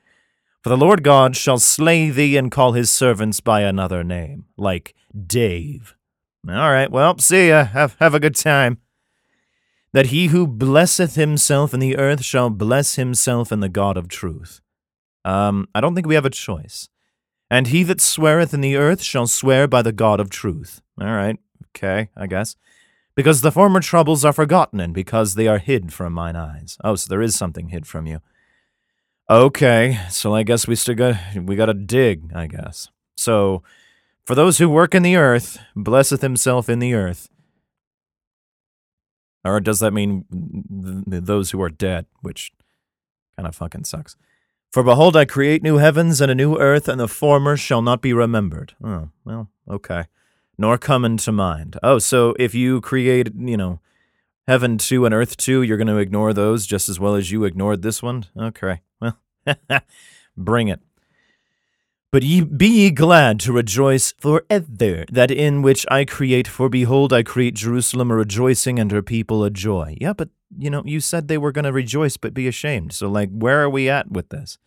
For 0.62 0.68
the 0.68 0.76
Lord 0.76 1.02
God 1.02 1.36
shall 1.36 1.58
slay 1.58 2.10
thee 2.10 2.36
and 2.36 2.50
call 2.50 2.72
his 2.72 2.90
servants 2.90 3.40
by 3.40 3.62
another 3.62 4.04
name, 4.04 4.46
like 4.56 4.94
Dave. 5.26 5.96
All 6.48 6.70
right, 6.70 6.90
well, 6.90 7.18
see 7.18 7.48
ya. 7.48 7.64
Have, 7.64 7.96
have 7.98 8.14
a 8.14 8.20
good 8.20 8.36
time. 8.36 8.78
That 9.92 10.06
he 10.06 10.28
who 10.28 10.46
blesseth 10.46 11.16
himself 11.16 11.74
in 11.74 11.80
the 11.80 11.96
earth 11.96 12.24
shall 12.24 12.48
bless 12.48 12.94
himself 12.94 13.52
in 13.52 13.60
the 13.60 13.68
God 13.68 13.96
of 13.96 14.08
truth. 14.08 14.60
Um, 15.24 15.68
I 15.74 15.80
don't 15.80 15.94
think 15.94 16.06
we 16.06 16.14
have 16.14 16.24
a 16.24 16.30
choice. 16.30 16.88
And 17.50 17.66
he 17.66 17.82
that 17.82 18.00
sweareth 18.00 18.54
in 18.54 18.62
the 18.62 18.76
earth 18.76 19.02
shall 19.02 19.26
swear 19.26 19.68
by 19.68 19.82
the 19.82 19.92
God 19.92 20.18
of 20.20 20.30
truth. 20.30 20.80
All 21.00 21.06
right, 21.06 21.38
okay, 21.76 22.08
I 22.16 22.26
guess. 22.26 22.56
Because 23.14 23.42
the 23.42 23.52
former 23.52 23.80
troubles 23.80 24.24
are 24.24 24.32
forgotten, 24.32 24.80
and 24.80 24.94
because 24.94 25.34
they 25.34 25.46
are 25.46 25.58
hid 25.58 25.92
from 25.92 26.14
mine 26.14 26.36
eyes. 26.36 26.78
Oh, 26.82 26.94
so 26.94 27.08
there 27.08 27.22
is 27.22 27.34
something 27.34 27.68
hid 27.68 27.86
from 27.86 28.06
you. 28.06 28.20
Okay, 29.28 29.98
so 30.10 30.34
I 30.34 30.42
guess 30.42 30.66
we 30.66 30.74
still 30.74 30.94
got 30.94 31.16
we 31.36 31.56
got 31.56 31.66
to 31.66 31.74
dig, 31.74 32.32
I 32.34 32.46
guess. 32.46 32.88
So, 33.16 33.62
for 34.24 34.34
those 34.34 34.58
who 34.58 34.68
work 34.68 34.94
in 34.94 35.02
the 35.02 35.16
earth, 35.16 35.58
blesseth 35.76 36.22
himself 36.22 36.68
in 36.68 36.78
the 36.78 36.94
earth. 36.94 37.28
Or 39.44 39.60
does 39.60 39.80
that 39.80 39.92
mean 39.92 40.24
th- 41.10 41.24
those 41.24 41.50
who 41.50 41.60
are 41.62 41.70
dead, 41.70 42.06
which 42.20 42.52
kind 43.36 43.46
of 43.46 43.56
fucking 43.56 43.84
sucks? 43.84 44.16
For 44.70 44.82
behold, 44.82 45.16
I 45.16 45.24
create 45.24 45.62
new 45.62 45.76
heavens 45.76 46.20
and 46.20 46.30
a 46.30 46.34
new 46.34 46.56
earth, 46.58 46.88
and 46.88 46.98
the 46.98 47.08
former 47.08 47.56
shall 47.56 47.82
not 47.82 48.00
be 48.00 48.12
remembered. 48.12 48.74
Oh, 48.82 49.10
well, 49.24 49.50
okay. 49.68 50.04
Nor 50.62 50.78
come 50.78 51.04
into 51.04 51.32
mind. 51.32 51.76
Oh, 51.82 51.98
so 51.98 52.36
if 52.38 52.54
you 52.54 52.80
create, 52.80 53.32
you 53.36 53.56
know, 53.56 53.80
heaven 54.46 54.78
2 54.78 55.04
and 55.04 55.12
earth 55.12 55.36
2, 55.36 55.62
you're 55.62 55.76
going 55.76 55.88
to 55.88 55.98
ignore 55.98 56.32
those 56.32 56.66
just 56.66 56.88
as 56.88 57.00
well 57.00 57.16
as 57.16 57.32
you 57.32 57.42
ignored 57.42 57.82
this 57.82 58.00
one? 58.00 58.26
Okay. 58.38 58.80
Well, 59.00 59.18
bring 60.36 60.68
it. 60.68 60.78
But 62.12 62.22
ye 62.22 62.42
be 62.42 62.68
ye 62.68 62.90
glad 62.92 63.40
to 63.40 63.52
rejoice 63.52 64.14
forever, 64.20 65.04
that 65.10 65.32
in 65.32 65.62
which 65.62 65.84
I 65.90 66.04
create, 66.04 66.46
for 66.46 66.68
behold, 66.68 67.12
I 67.12 67.24
create 67.24 67.54
Jerusalem 67.54 68.12
a 68.12 68.14
rejoicing 68.14 68.78
and 68.78 68.92
her 68.92 69.02
people 69.02 69.42
a 69.42 69.50
joy. 69.50 69.96
Yeah, 70.00 70.12
but 70.12 70.28
you 70.56 70.70
know, 70.70 70.84
you 70.86 71.00
said 71.00 71.26
they 71.26 71.38
were 71.38 71.50
going 71.50 71.64
to 71.64 71.72
rejoice 71.72 72.16
but 72.16 72.34
be 72.34 72.46
ashamed. 72.46 72.92
So, 72.92 73.08
like, 73.08 73.30
where 73.32 73.60
are 73.64 73.70
we 73.70 73.88
at 73.88 74.12
with 74.12 74.28
this? 74.28 74.58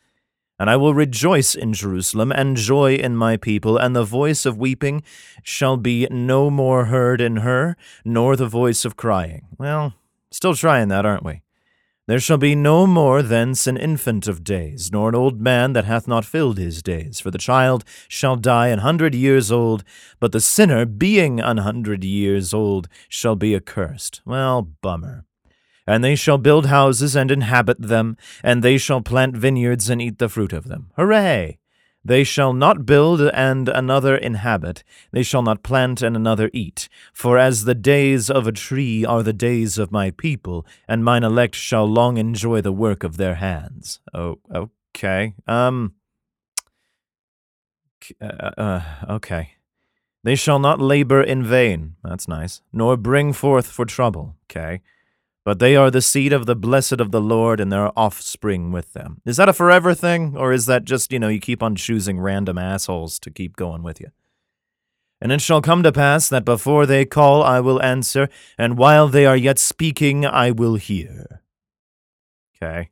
And 0.58 0.70
I 0.70 0.78
will 0.78 0.94
rejoice 0.94 1.54
in 1.54 1.74
Jerusalem 1.74 2.32
and 2.32 2.56
joy 2.56 2.96
in 2.96 3.16
my 3.16 3.36
people, 3.36 3.78
and 3.78 3.96
the 3.96 4.06
voice 4.06 4.46
of 4.46 4.58
weeping 4.58 5.04
shall 5.44 5.76
be 5.76 6.08
no 6.10 6.50
more 6.50 6.86
heard 6.86 7.20
in 7.20 7.38
her, 7.38 7.76
nor 8.06 8.36
the 8.36 8.48
voice 8.48 8.86
of 8.86 8.96
crying. 8.96 9.48
Well, 9.58 9.94
still 10.32 10.56
trying 10.56 10.88
that, 10.90 11.06
aren't 11.06 11.26
we? 11.26 11.42
There 12.08 12.20
shall 12.20 12.38
be 12.38 12.54
no 12.54 12.86
more 12.86 13.24
thence 13.24 13.66
an 13.66 13.78
infant 13.78 14.28
of 14.28 14.44
days, 14.44 14.92
nor 14.92 15.10
an 15.10 15.16
old 15.16 15.42
man 15.42 15.74
that 15.74 15.86
hath 15.86 16.08
not 16.08 16.24
filled 16.24 16.60
his 16.60 16.84
days. 16.84 17.20
For 17.20 17.32
the 17.32 17.40
child 17.40 17.84
shall 18.08 18.36
die 18.36 18.68
an 18.68 18.80
hundred 18.80 19.16
years 19.16 19.52
old, 19.52 19.84
but 20.20 20.32
the 20.32 20.40
sinner, 20.40 20.86
being 20.86 21.40
an 21.40 21.58
hundred 21.58 22.04
years 22.04 22.54
old, 22.54 22.88
shall 23.10 23.36
be 23.36 23.56
accursed. 23.56 24.22
Well, 24.24 24.62
bummer. 24.62 25.26
And 25.88 26.04
they 26.04 26.16
shall 26.16 26.38
build 26.38 26.66
houses 26.66 27.16
and 27.16 27.30
inhabit 27.30 27.82
them, 27.82 28.18
and 28.44 28.64
they 28.64 28.78
shall 28.78 29.02
plant 29.02 29.38
vineyards 29.38 29.90
and 29.90 30.02
eat 30.02 30.18
the 30.18 30.30
fruit 30.30 30.54
of 30.54 30.68
them. 30.68 30.92
Hooray! 30.96 31.60
They 32.06 32.24
shall 32.24 32.54
not 32.54 32.86
build 32.86 33.20
and 33.20 33.68
another 33.68 34.16
inhabit, 34.16 34.84
they 35.12 35.24
shall 35.24 35.42
not 35.42 35.64
plant 35.64 36.04
and 36.04 36.16
another 36.16 36.52
eat. 36.54 36.88
For 37.12 37.40
as 37.40 37.64
the 37.66 37.74
days 37.74 38.30
of 38.30 38.46
a 38.46 38.52
tree 38.52 39.04
are 39.04 39.24
the 39.24 39.34
days 39.34 39.80
of 39.80 39.92
my 39.92 40.12
people, 40.12 40.68
and 40.88 41.04
mine 41.04 41.24
elect 41.24 41.56
shall 41.56 41.86
long 41.86 42.18
enjoy 42.18 42.62
the 42.62 42.72
work 42.72 43.04
of 43.04 43.18
their 43.18 43.36
hands. 43.36 44.00
Oh, 44.14 44.38
okay. 44.54 45.34
Um. 45.48 45.96
Uh, 48.22 48.52
uh, 48.56 48.82
okay. 49.10 49.54
They 50.24 50.36
shall 50.36 50.60
not 50.60 50.80
labor 50.80 51.24
in 51.24 51.44
vain. 51.44 51.96
That's 52.04 52.28
nice. 52.28 52.62
Nor 52.72 52.98
bring 52.98 53.34
forth 53.34 53.66
for 53.66 53.86
trouble. 53.86 54.36
Okay. 54.46 54.82
But 55.46 55.60
they 55.60 55.76
are 55.76 55.92
the 55.92 56.02
seed 56.02 56.34
of 56.34 56.48
the 56.48 56.56
blessed 56.56 57.00
of 57.00 57.12
the 57.12 57.22
Lord, 57.22 57.60
and 57.60 57.72
their 57.72 57.98
offspring 57.98 58.72
with 58.72 58.94
them. 58.94 59.22
Is 59.26 59.38
that 59.38 59.48
a 59.48 59.54
forever 59.54 59.94
thing, 59.94 60.36
or 60.36 60.52
is 60.52 60.66
that 60.66 60.84
just, 60.84 61.14
you 61.14 61.20
know, 61.20 61.28
you 61.30 61.40
keep 61.40 61.62
on 61.62 61.76
choosing 61.76 62.20
random 62.20 62.58
assholes 62.58 63.20
to 63.20 63.30
keep 63.30 63.56
going 63.56 63.84
with 63.84 64.02
you? 64.02 64.08
And 65.22 65.32
it 65.32 65.42
shall 65.42 65.62
come 65.62 65.84
to 65.84 65.92
pass 65.92 66.28
that 66.30 66.46
before 66.46 66.86
they 66.86 67.06
call, 67.06 67.44
I 67.44 67.60
will 67.60 67.82
answer, 67.82 68.28
and 68.58 68.78
while 68.78 69.08
they 69.08 69.26
are 69.26 69.38
yet 69.38 69.60
speaking, 69.60 70.26
I 70.26 70.50
will 70.50 70.76
hear. 70.76 71.42
Okay. 72.58 72.90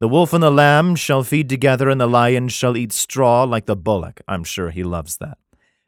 The 0.00 0.08
wolf 0.08 0.32
and 0.32 0.42
the 0.42 0.50
lamb 0.50 0.96
shall 0.96 1.22
feed 1.22 1.48
together, 1.48 1.90
and 1.90 2.00
the 2.00 2.06
lion 2.06 2.48
shall 2.48 2.76
eat 2.76 2.92
straw 2.92 3.44
like 3.44 3.66
the 3.66 3.76
bullock. 3.76 4.22
I'm 4.26 4.42
sure 4.42 4.70
he 4.70 4.82
loves 4.82 5.18
that. 5.18 5.38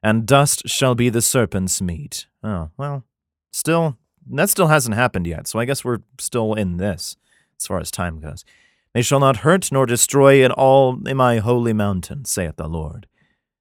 And 0.02 0.26
dust 0.26 0.68
shall 0.68 0.94
be 0.94 1.08
the 1.08 1.22
serpent's 1.22 1.80
meat. 1.80 2.26
Oh, 2.42 2.70
well, 2.76 3.04
still, 3.50 3.98
that 4.30 4.50
still 4.50 4.68
hasn't 4.68 4.96
happened 4.96 5.26
yet, 5.26 5.46
so 5.46 5.58
I 5.58 5.64
guess 5.64 5.84
we're 5.84 6.00
still 6.18 6.54
in 6.54 6.76
this 6.76 7.16
as 7.58 7.66
far 7.66 7.78
as 7.78 7.90
time 7.90 8.20
goes. 8.20 8.44
They 8.92 9.02
shall 9.02 9.20
not 9.20 9.38
hurt 9.38 9.70
nor 9.70 9.86
destroy 9.86 10.44
in 10.44 10.52
all 10.52 11.06
in 11.06 11.16
my 11.16 11.38
holy 11.38 11.72
mountain, 11.72 12.24
saith 12.24 12.56
the 12.56 12.68
Lord. 12.68 13.06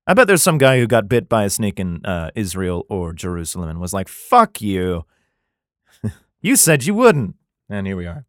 I 0.07 0.13
bet 0.13 0.27
there's 0.27 0.43
some 0.43 0.57
guy 0.57 0.77
who 0.77 0.87
got 0.87 1.09
bit 1.09 1.27
by 1.27 1.45
a 1.45 1.49
snake 1.49 1.79
in 1.79 2.05
uh, 2.05 2.29
Israel 2.35 2.85
or 2.89 3.11
Jerusalem 3.11 3.69
and 3.69 3.79
was 3.79 3.93
like, 3.93 4.07
fuck 4.07 4.61
you. 4.61 5.05
you 6.41 6.55
said 6.55 6.85
you 6.85 6.93
wouldn't. 6.93 7.35
And 7.67 7.87
here 7.87 7.97
we 7.97 8.05
are. 8.05 8.25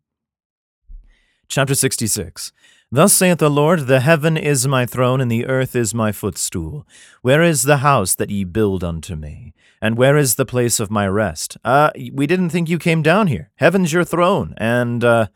Chapter 1.49 1.75
66. 1.75 2.53
Thus 2.93 3.13
saith 3.13 3.39
the 3.39 3.51
Lord, 3.51 3.89
The 3.89 3.99
heaven 3.99 4.37
is 4.37 4.69
my 4.69 4.87
throne, 4.87 5.21
and 5.21 5.29
the 5.29 5.47
earth 5.47 5.75
is 5.75 5.93
my 5.93 6.13
footstool. 6.13 6.87
Where 7.21 7.43
is 7.43 7.65
the 7.65 7.79
house 7.79 8.15
that 8.15 8.31
ye 8.31 8.45
build 8.45 8.85
unto 8.85 9.17
me? 9.17 9.55
And 9.83 9.97
where 9.97 10.17
is 10.17 10.37
the 10.37 10.47
place 10.47 10.79
of 10.79 10.89
my 10.89 11.09
rest? 11.09 11.57
Uh, 11.65 11.91
we 12.13 12.29
didn't 12.29 12.51
think 12.51 12.69
you 12.69 12.79
came 12.79 13.03
down 13.03 13.27
here. 13.27 13.51
Heaven's 13.57 13.93
your 13.93 14.05
throne, 14.05 14.55
and 14.57 15.03
uh, 15.03 15.27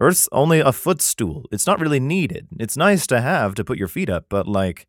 earth's 0.00 0.26
only 0.32 0.60
a 0.60 0.72
footstool. 0.72 1.44
It's 1.52 1.66
not 1.66 1.80
really 1.80 2.00
needed. 2.00 2.48
It's 2.58 2.78
nice 2.78 3.06
to 3.08 3.20
have 3.20 3.54
to 3.56 3.64
put 3.64 3.76
your 3.76 3.88
feet 3.88 4.08
up, 4.08 4.26
but 4.30 4.48
like, 4.48 4.86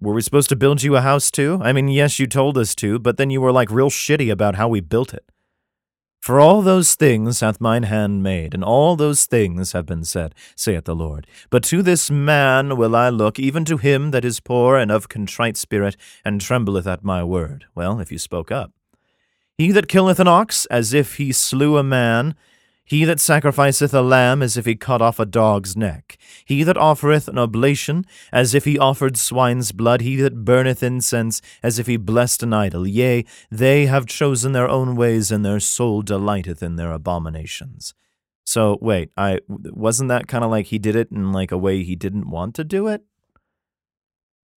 were 0.00 0.14
we 0.14 0.22
supposed 0.22 0.48
to 0.48 0.56
build 0.56 0.82
you 0.82 0.96
a 0.96 1.00
house 1.00 1.30
too? 1.30 1.60
I 1.62 1.72
mean, 1.72 1.86
yes, 1.86 2.18
you 2.18 2.26
told 2.26 2.58
us 2.58 2.74
to, 2.76 2.98
but 2.98 3.18
then 3.18 3.30
you 3.30 3.40
were 3.40 3.52
like 3.52 3.70
real 3.70 3.88
shitty 3.88 4.32
about 4.32 4.56
how 4.56 4.66
we 4.66 4.80
built 4.80 5.14
it. 5.14 5.30
For 6.22 6.38
all 6.38 6.62
those 6.62 6.94
things 6.94 7.40
hath 7.40 7.60
mine 7.60 7.82
hand 7.82 8.22
made, 8.22 8.54
and 8.54 8.62
all 8.62 8.94
those 8.94 9.26
things 9.26 9.72
have 9.72 9.86
been 9.86 10.04
said, 10.04 10.36
saith 10.54 10.84
the 10.84 10.94
Lord. 10.94 11.26
But 11.50 11.64
to 11.64 11.82
this 11.82 12.12
man 12.12 12.76
will 12.76 12.94
I 12.94 13.08
look, 13.08 13.40
even 13.40 13.64
to 13.64 13.76
him 13.76 14.12
that 14.12 14.24
is 14.24 14.38
poor 14.38 14.76
and 14.76 14.92
of 14.92 15.08
contrite 15.08 15.56
spirit, 15.56 15.96
and 16.24 16.40
trembleth 16.40 16.86
at 16.86 17.02
my 17.02 17.24
word. 17.24 17.64
Well, 17.74 17.98
if 17.98 18.12
you 18.12 18.18
spoke 18.18 18.52
up. 18.52 18.70
He 19.58 19.72
that 19.72 19.88
killeth 19.88 20.20
an 20.20 20.28
ox, 20.28 20.64
as 20.66 20.94
if 20.94 21.16
he 21.16 21.32
slew 21.32 21.76
a 21.76 21.82
man, 21.82 22.36
he 22.92 23.06
that 23.06 23.18
sacrificeth 23.18 23.94
a 23.94 24.02
lamb 24.02 24.42
as 24.42 24.58
if 24.58 24.66
he 24.66 24.74
cut 24.74 25.00
off 25.00 25.18
a 25.18 25.24
dog's 25.24 25.74
neck. 25.74 26.18
He 26.44 26.62
that 26.62 26.76
offereth 26.76 27.26
an 27.26 27.38
oblation 27.38 28.04
as 28.30 28.54
if 28.54 28.66
he 28.66 28.78
offered 28.78 29.16
swine's 29.16 29.72
blood. 29.72 30.02
He 30.02 30.16
that 30.16 30.44
burneth 30.44 30.82
incense 30.82 31.40
as 31.62 31.78
if 31.78 31.86
he 31.86 31.96
blessed 31.96 32.42
an 32.42 32.52
idol. 32.52 32.86
Yea, 32.86 33.24
they 33.50 33.86
have 33.86 34.04
chosen 34.04 34.52
their 34.52 34.68
own 34.68 34.94
ways, 34.94 35.32
and 35.32 35.42
their 35.42 35.58
soul 35.58 36.02
delighteth 36.02 36.62
in 36.62 36.76
their 36.76 36.92
abominations. 36.92 37.94
So 38.44 38.76
wait, 38.82 39.10
I 39.16 39.40
wasn't 39.48 40.10
that 40.10 40.28
kind 40.28 40.44
of 40.44 40.50
like 40.50 40.66
he 40.66 40.78
did 40.78 40.94
it 40.94 41.10
in 41.10 41.32
like 41.32 41.50
a 41.50 41.56
way 41.56 41.82
he 41.82 41.96
didn't 41.96 42.28
want 42.28 42.54
to 42.56 42.62
do 42.62 42.88
it? 42.88 43.02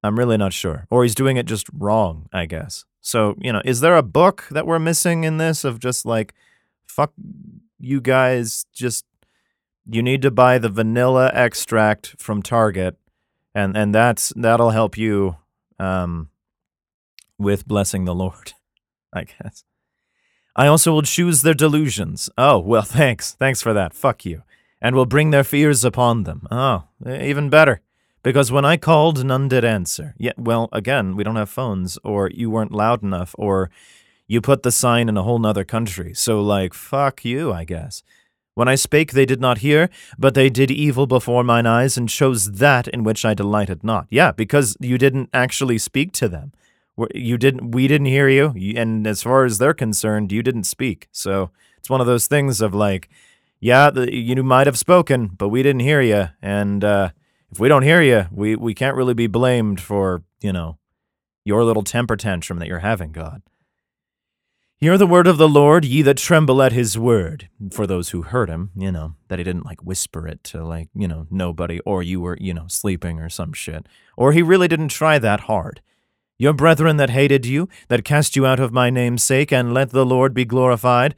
I'm 0.03 0.19
really 0.19 0.39
not 0.39 0.53
sure. 0.53 0.89
Or 0.91 1.05
he's 1.05 1.15
doing 1.15 1.37
it 1.37 1.47
just 1.47 1.69
wrong, 1.73 2.29
I 2.33 2.47
guess. 2.47 2.85
So, 3.01 3.37
you 3.39 3.53
know, 3.53 3.63
is 3.65 3.79
there 3.79 3.97
a 3.97 4.03
book 4.03 4.49
that 4.51 4.67
we're 4.67 4.81
missing 4.81 5.23
in 5.23 5.37
this 5.37 5.63
of 5.63 5.79
just 5.79 6.05
like 6.05 6.35
fuck 6.85 7.13
you 7.85 8.01
guys 8.01 8.67
just 8.73 9.05
you 9.87 10.03
need 10.03 10.23
to 10.23 10.31
buy 10.31 10.59
the 10.59 10.69
vanilla 10.69 11.31
extract 11.35 12.15
from 12.19 12.43
Target 12.43 12.97
and 13.55 13.77
and 13.77 13.95
that's 13.95 14.33
that'll 14.37 14.71
help 14.71 14.97
you 14.97 15.37
um 15.79 16.31
with 17.39 17.67
blessing 17.67 18.05
the 18.05 18.15
Lord, 18.15 18.53
I 19.13 19.25
guess. 19.25 19.65
I 20.57 20.67
also 20.67 20.93
will 20.93 21.03
choose 21.03 21.43
their 21.43 21.55
delusions. 21.55 22.31
Oh, 22.39 22.59
well, 22.59 22.83
thanks. 23.01 23.33
Thanks 23.35 23.63
for 23.63 23.73
that. 23.73 23.95
Fuck 23.95 24.25
you. 24.25 24.43
And 24.81 24.95
will 24.95 25.07
bring 25.07 25.31
their 25.31 25.45
fears 25.45 25.85
upon 25.85 26.25
them. 26.25 26.47
Oh, 26.51 26.85
even 27.07 27.49
better. 27.49 27.81
Because 28.23 28.53
when 28.53 28.65
I 28.65 28.77
called, 28.77 29.25
none 29.25 29.49
did 29.49 29.65
answer. 29.65 30.15
Yet, 30.19 30.39
well, 30.39 30.69
again, 30.73 31.17
we 31.17 31.25
don't 31.25 31.37
have 31.37 31.51
phones, 31.51 31.99
or 32.05 32.31
you 32.31 32.51
weren't 32.51 32.73
loud 32.73 33.03
enough, 33.03 33.35
or 33.37 33.71
you 34.27 34.41
put 34.41 34.63
the 34.63 34.71
sign 34.71 35.09
in 35.09 35.17
a 35.17 35.23
whole 35.23 35.39
nother 35.39 35.65
country. 35.65 36.15
So, 36.15 36.41
like, 36.41 36.75
fuck 36.75 37.25
you, 37.25 37.53
I 37.53 37.65
guess. 37.65 38.03
When 38.55 38.69
I 38.69 38.77
spake, 38.77 39.13
they 39.13 39.27
did 39.27 39.41
not 39.41 39.59
hear, 39.59 39.91
but 40.17 40.35
they 40.35 40.49
did 40.49 40.71
evil 40.71 41.07
before 41.07 41.43
mine 41.43 41.67
eyes, 41.67 41.97
and 41.97 42.09
chose 42.09 42.53
that 42.53 42.87
in 42.89 43.03
which 43.03 43.25
I 43.25 43.35
delighted 43.35 43.83
not. 43.83 44.07
Yeah, 44.11 44.31
because 44.31 44.77
you 44.81 44.97
didn't 44.97 45.29
actually 45.33 45.79
speak 45.79 46.13
to 46.13 46.29
them. 46.29 46.53
You 47.13 47.37
didn't. 47.37 47.73
We 47.73 47.89
didn't 47.89 48.07
hear 48.07 48.29
you, 48.29 48.55
and 48.77 49.07
as 49.07 49.23
far 49.23 49.45
as 49.45 49.59
they're 49.59 49.75
concerned, 49.75 50.31
you 50.31 50.45
didn't 50.45 50.65
speak. 50.65 51.09
So 51.11 51.51
it's 51.79 51.91
one 51.91 52.01
of 52.01 52.07
those 52.07 52.29
things 52.29 52.61
of 52.61 52.73
like, 52.73 53.09
yeah, 53.59 53.91
you 53.93 54.45
might 54.45 54.69
have 54.69 54.79
spoken, 54.79 55.27
but 55.27 55.49
we 55.49 55.65
didn't 55.65 55.81
hear 55.81 56.01
you, 56.01 56.29
and 56.41 56.85
uh, 56.85 57.11
if 57.51 57.59
we 57.59 57.69
don't 57.69 57.83
hear 57.83 58.01
you, 58.01 58.27
we 58.31 58.55
we 58.55 58.75
can't 58.75 58.97
really 58.97 59.15
be 59.15 59.27
blamed 59.27 59.81
for 59.81 60.23
you 60.41 60.53
know 60.53 60.79
your 61.45 61.65
little 61.65 61.83
temper 61.83 62.17
tantrum 62.17 62.61
that 62.61 62.69
you're 62.69 62.79
having, 62.79 63.11
God. 63.11 63.43
Hear 64.85 64.99
the 64.99 65.07
word 65.07 65.27
of 65.27 65.39
the 65.39 65.49
Lord, 65.49 65.87
ye 65.87 66.03
that 66.03 66.19
tremble 66.19 66.63
at 66.63 66.73
his 66.73 66.99
word. 66.99 67.49
For 67.73 67.87
those 67.87 68.11
who 68.11 68.21
heard 68.21 68.51
him, 68.51 68.71
you 68.77 68.93
know, 68.93 69.15
that 69.29 69.39
he 69.39 69.43
didn't 69.43 69.65
like 69.65 69.83
whisper 69.83 70.29
it 70.29 70.45
to 70.45 70.63
like, 70.63 70.91
you 70.95 71.09
know, 71.09 71.27
nobody, 71.31 71.81
or 71.87 72.03
you 72.03 72.21
were, 72.21 72.37
you 72.39 72.53
know, 72.53 72.67
sleeping 72.69 73.19
or 73.19 73.31
some 73.31 73.55
shit. 73.55 73.87
Or 74.15 74.33
he 74.33 74.43
really 74.43 74.69
didn't 74.69 74.89
try 74.89 75.19
that 75.19 75.41
hard. 75.49 75.81
Your 76.37 76.53
brethren 76.53 76.99
that 76.99 77.09
hated 77.09 77.47
you, 77.47 77.67
that 77.89 78.05
cast 78.05 78.37
you 78.37 78.45
out 78.45 78.61
of 78.61 78.75
my 78.75 78.91
name's 78.91 79.23
sake, 79.23 79.51
and 79.51 79.73
let 79.73 79.89
the 79.89 80.05
Lord 80.05 80.35
be 80.35 80.45
glorified. 80.45 81.15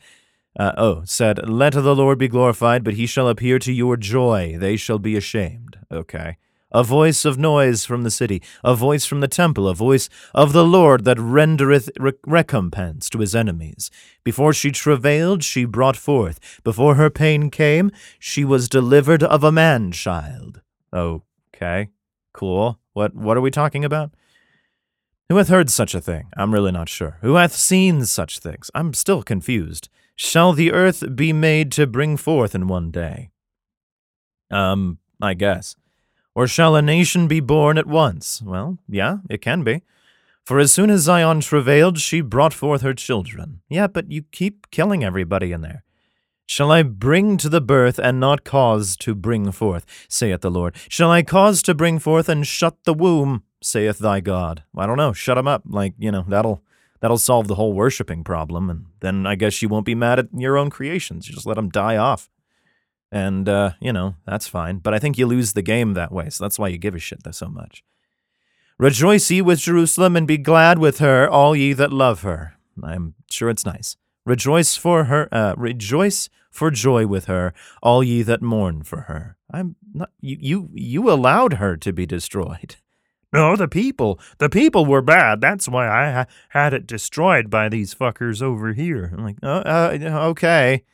Uh, 0.56 0.70
oh, 0.78 1.02
said, 1.04 1.49
Let 1.49 1.73
the 1.73 1.96
Lord 1.96 2.18
be 2.18 2.28
glorified, 2.28 2.85
but 2.85 2.94
he 2.94 3.04
shall 3.04 3.28
appear 3.28 3.58
to 3.58 3.73
your 3.73 3.96
joy. 3.96 4.56
They 4.56 4.76
shall 4.76 5.00
be 5.00 5.16
ashamed. 5.16 5.76
Okay. 5.90 6.37
A 6.76 6.85
voice 6.85 7.25
of 7.25 7.38
noise 7.38 7.87
from 7.87 8.02
the 8.02 8.11
city, 8.11 8.42
a 8.62 8.75
voice 8.75 9.06
from 9.06 9.21
the 9.21 9.28
temple, 9.28 9.66
a 9.66 9.75
voice 9.75 10.11
of 10.35 10.52
the 10.52 10.62
Lord 10.62 11.04
that 11.06 11.16
rendereth 11.16 11.88
recompense 12.26 13.09
to 13.09 13.21
his 13.21 13.35
enemies. 13.35 13.90
Before 14.25 14.52
she 14.52 14.71
travailed, 14.71 15.42
she 15.42 15.64
brought 15.64 15.97
forth. 15.97 16.61
Before 16.64 16.97
her 16.97 17.09
pain 17.09 17.49
came, 17.49 17.90
she 18.18 18.45
was 18.45 18.68
delivered 18.68 19.23
of 19.23 19.42
a 19.42 19.50
man 19.50 19.90
child. 19.90 20.61
Okay. 20.92 21.88
Cool. 22.35 22.78
What 22.92 23.14
what 23.14 23.38
are 23.38 23.40
we 23.40 23.50
talking 23.50 23.83
about? 23.83 24.11
Who 25.30 25.38
hath 25.38 25.49
heard 25.49 25.71
such 25.71 25.95
a 25.95 26.00
thing? 26.02 26.28
I'm 26.37 26.52
really 26.52 26.73
not 26.73 26.90
sure. 26.90 27.16
Who 27.23 27.37
hath 27.37 27.54
seen 27.54 28.04
such 28.04 28.38
things? 28.38 28.71
I'm 28.75 28.92
still 28.92 29.23
confused. 29.23 29.88
Shall 30.14 30.52
the 30.52 30.73
earth 30.73 31.16
be 31.16 31.33
made 31.33 31.73
to 31.73 31.87
bring 31.87 32.18
forth 32.18 32.54
in 32.54 32.68
one 32.68 32.90
day? 32.90 33.30
Um, 34.50 34.99
I 35.23 35.33
guess. 35.33 35.75
Or 36.37 36.47
shall 36.47 36.76
a 36.76 36.83
nation 36.83 37.28
be 37.28 37.40
born 37.40 37.78
at 37.78 37.87
once? 37.87 38.43
Well, 38.43 38.76
yeah, 38.87 39.19
it 39.31 39.40
can 39.40 39.64
be. 39.64 39.83
For 40.45 40.59
as 40.59 40.71
soon 40.71 40.90
as 40.90 41.00
Zion 41.00 41.40
travailed, 41.40 41.99
she 41.99 42.21
brought 42.21 42.52
forth 42.52 42.83
her 42.83 42.93
children. 42.93 43.62
Yeah, 43.71 43.87
but 43.87 44.12
you 44.12 44.23
keep 44.23 44.71
killing 44.71 45.02
everybody 45.02 45.50
in 45.50 45.62
there. 45.62 45.83
Shall 46.45 46.71
I 46.71 46.83
bring 46.83 47.38
to 47.38 47.49
the 47.49 47.62
birth 47.62 47.99
and 47.99 48.21
not 48.21 48.45
cause 48.45 48.99
to 48.99 49.14
bring 49.14 49.50
forth, 49.50 49.87
saith 50.11 50.43
the 50.43 50.50
Lord? 50.50 50.76
Shall 50.90 51.11
I 51.11 51.23
cause 51.23 51.62
to 51.62 51.75
bring 51.75 51.99
forth 51.99 52.28
and 52.28 52.47
shut 52.47 52.85
the 52.85 52.95
womb? 52.95 53.43
saith 53.62 53.99
thy 53.99 54.21
God. 54.21 54.62
I 54.76 54.87
don't 54.87 54.99
know. 54.99 55.14
Shut 55.14 55.38
him 55.38 55.49
up. 55.49 55.62
Like, 55.66 55.95
you 55.99 56.12
know, 56.12 56.26
that'll 56.28 56.62
that'll 57.00 57.16
solve 57.16 57.49
the 57.49 57.55
whole 57.55 57.73
worshiping 57.73 58.25
problem. 58.25 58.69
And 58.69 58.87
then 59.00 59.26
I 59.26 59.37
guess 59.37 59.62
you 59.62 59.71
won't 59.71 59.87
be 59.87 59.95
mad 59.95 60.19
at 60.19 60.28
your 60.37 60.59
own 60.59 60.69
creations. 60.69 61.28
You 61.28 61.35
just 61.35 61.47
let 61.47 61.57
them 61.57 61.71
die 61.71 61.97
off. 61.97 62.28
And, 63.12 63.48
uh, 63.48 63.72
you 63.80 63.92
know, 63.92 64.16
that's 64.26 64.48
fine. 64.48 64.78
But 64.78 64.95
I 64.95 64.99
think 64.99 65.16
you 65.16 65.26
lose 65.26 65.52
the 65.52 65.62
game 65.62 65.95
that 65.95 66.12
way. 66.12 66.28
So 66.30 66.45
that's 66.45 66.58
why 66.58 66.69
you 66.69 66.78
give 66.78 66.95
a 66.95 66.99
shit 66.99 67.23
so 67.34 67.49
much. 67.49 67.84
Rejoice 68.78 69.30
ye 69.30 69.40
with 69.40 69.60
Jerusalem 69.60 70.16
and 70.16 70.26
be 70.26 70.36
glad 70.36 70.78
with 70.78 70.99
her, 70.99 71.28
all 71.28 71.56
ye 71.56 71.73
that 71.73 71.92
love 71.92 72.23
her. 72.23 72.54
I'm 72.82 73.14
sure 73.30 73.49
it's 73.49 73.64
nice. 73.64 73.97
Rejoice 74.26 74.76
for 74.76 75.04
her, 75.04 75.28
uh, 75.32 75.54
rejoice 75.56 76.28
for 76.50 76.71
joy 76.71 77.06
with 77.06 77.26
her, 77.26 77.54
all 77.82 78.02
ye 78.02 78.23
that 78.23 78.42
mourn 78.42 78.82
for 78.82 79.02
her. 79.02 79.36
I'm 79.50 79.76
not, 79.95 80.10
you, 80.21 80.36
you, 80.40 80.69
you 80.75 81.10
allowed 81.10 81.54
her 81.54 81.76
to 81.76 81.92
be 81.92 82.06
destroyed. 82.06 82.76
No, 83.32 83.54
the 83.56 83.69
people. 83.69 84.19
The 84.38 84.49
people 84.49 84.86
were 84.86 85.02
bad. 85.02 85.42
That's 85.42 85.69
why 85.69 85.88
I 85.88 86.12
ha- 86.12 86.26
had 86.50 86.73
it 86.73 86.86
destroyed 86.86 87.50
by 87.50 87.69
these 87.69 87.92
fuckers 87.95 88.40
over 88.40 88.73
here. 88.73 89.12
I'm 89.12 89.25
like, 89.25 89.36
oh, 89.42 89.58
uh, 89.58 89.99
okay. 90.28 90.84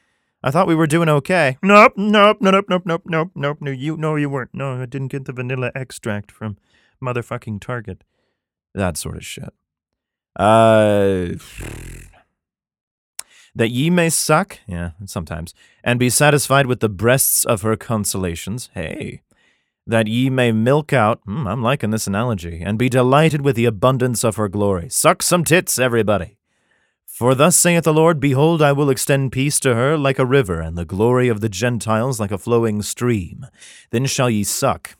I 0.44 0.50
thought 0.50 0.66
we 0.66 0.74
were 0.74 0.88
doing 0.88 1.08
okay. 1.08 1.56
Nope, 1.62 1.92
nope, 1.96 2.38
nope, 2.40 2.66
nope, 2.68 2.82
nope, 2.84 3.02
nope, 3.06 3.30
nope. 3.34 3.58
No, 3.60 3.70
you, 3.70 3.96
no, 3.96 4.16
you 4.16 4.28
weren't. 4.28 4.52
No, 4.52 4.82
I 4.82 4.86
didn't 4.86 5.08
get 5.08 5.24
the 5.24 5.32
vanilla 5.32 5.70
extract 5.74 6.32
from 6.32 6.56
motherfucking 7.02 7.60
Target. 7.60 8.02
That 8.74 8.96
sort 8.96 9.16
of 9.16 9.24
shit. 9.24 9.52
Uh, 10.34 11.34
that 13.54 13.70
ye 13.70 13.90
may 13.90 14.08
suck, 14.08 14.58
yeah, 14.66 14.92
sometimes, 15.04 15.54
and 15.84 15.98
be 15.98 16.10
satisfied 16.10 16.66
with 16.66 16.80
the 16.80 16.88
breasts 16.88 17.44
of 17.44 17.62
her 17.62 17.76
consolations. 17.76 18.70
Hey, 18.74 19.22
that 19.86 20.06
ye 20.06 20.30
may 20.30 20.50
milk 20.52 20.92
out, 20.92 21.20
hmm, 21.24 21.46
I'm 21.46 21.62
liking 21.62 21.90
this 21.90 22.06
analogy, 22.06 22.62
and 22.64 22.78
be 22.78 22.88
delighted 22.88 23.42
with 23.42 23.56
the 23.56 23.66
abundance 23.66 24.24
of 24.24 24.36
her 24.36 24.48
glory. 24.48 24.88
Suck 24.88 25.22
some 25.22 25.44
tits, 25.44 25.78
everybody. 25.78 26.38
For 27.12 27.34
thus 27.34 27.56
saith 27.58 27.84
the 27.84 27.92
Lord, 27.92 28.20
Behold, 28.20 28.62
I 28.62 28.72
will 28.72 28.88
extend 28.88 29.32
peace 29.32 29.60
to 29.60 29.74
her 29.74 29.98
like 29.98 30.18
a 30.18 30.24
river, 30.24 30.62
and 30.62 30.78
the 30.78 30.86
glory 30.86 31.28
of 31.28 31.42
the 31.42 31.50
Gentiles 31.50 32.18
like 32.18 32.32
a 32.32 32.38
flowing 32.38 32.80
stream. 32.80 33.44
Then 33.90 34.06
shall 34.06 34.30
ye 34.30 34.44
suck. 34.44 34.96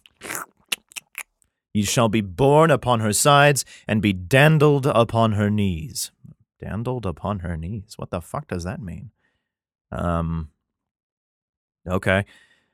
Ye 1.72 1.84
shall 1.84 2.10
be 2.10 2.20
borne 2.20 2.70
upon 2.70 3.00
her 3.00 3.14
sides, 3.14 3.64
and 3.88 4.02
be 4.02 4.12
dandled 4.12 4.86
upon 4.86 5.32
her 5.32 5.48
knees. 5.48 6.10
Dandled 6.60 7.06
upon 7.06 7.38
her 7.38 7.56
knees? 7.56 7.94
What 7.96 8.10
the 8.10 8.20
fuck 8.20 8.46
does 8.46 8.64
that 8.64 8.82
mean? 8.82 9.10
Um. 9.90 10.50
Okay. 11.88 12.26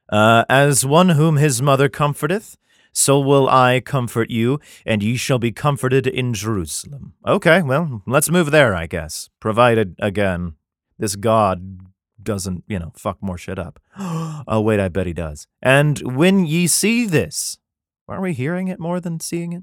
Uh, 0.09 0.47
as 0.49 0.85
one 0.85 1.11
whom 1.11 1.37
his 1.37 1.63
mother 1.63 1.89
comforteth, 1.89 2.57
so 2.99 3.21
will 3.21 3.49
I 3.49 3.79
comfort 3.81 4.29
you, 4.29 4.59
and 4.85 5.05
ye 5.05 5.17
shall 5.17 5.39
be 5.39 5.53
comforted 5.53 6.07
in 6.07 6.35
Jerusalem. 6.35 7.15
Okay, 7.25 7.63
well, 7.63 8.03
let's 8.07 8.29
move 8.29 8.51
there, 8.51 8.75
I 8.75 8.89
guess. 8.89 9.31
Provided, 9.39 9.95
again, 10.01 10.55
this 10.99 11.15
God 11.15 11.79
doesn't, 12.21 12.65
you 12.67 12.77
know, 12.77 12.93
fuck 12.97 13.23
more 13.23 13.39
shit 13.39 13.57
up. 13.57 13.79
oh, 13.99 14.61
wait, 14.61 14.81
I 14.81 14.89
bet 14.89 15.07
he 15.07 15.13
does. 15.13 15.47
And 15.63 16.17
when 16.17 16.45
ye 16.45 16.67
see 16.67 17.07
this, 17.07 17.59
are 18.09 18.21
we 18.21 18.33
hearing 18.33 18.67
it 18.67 18.81
more 18.81 18.99
than 18.99 19.21
seeing 19.21 19.53
it? 19.53 19.63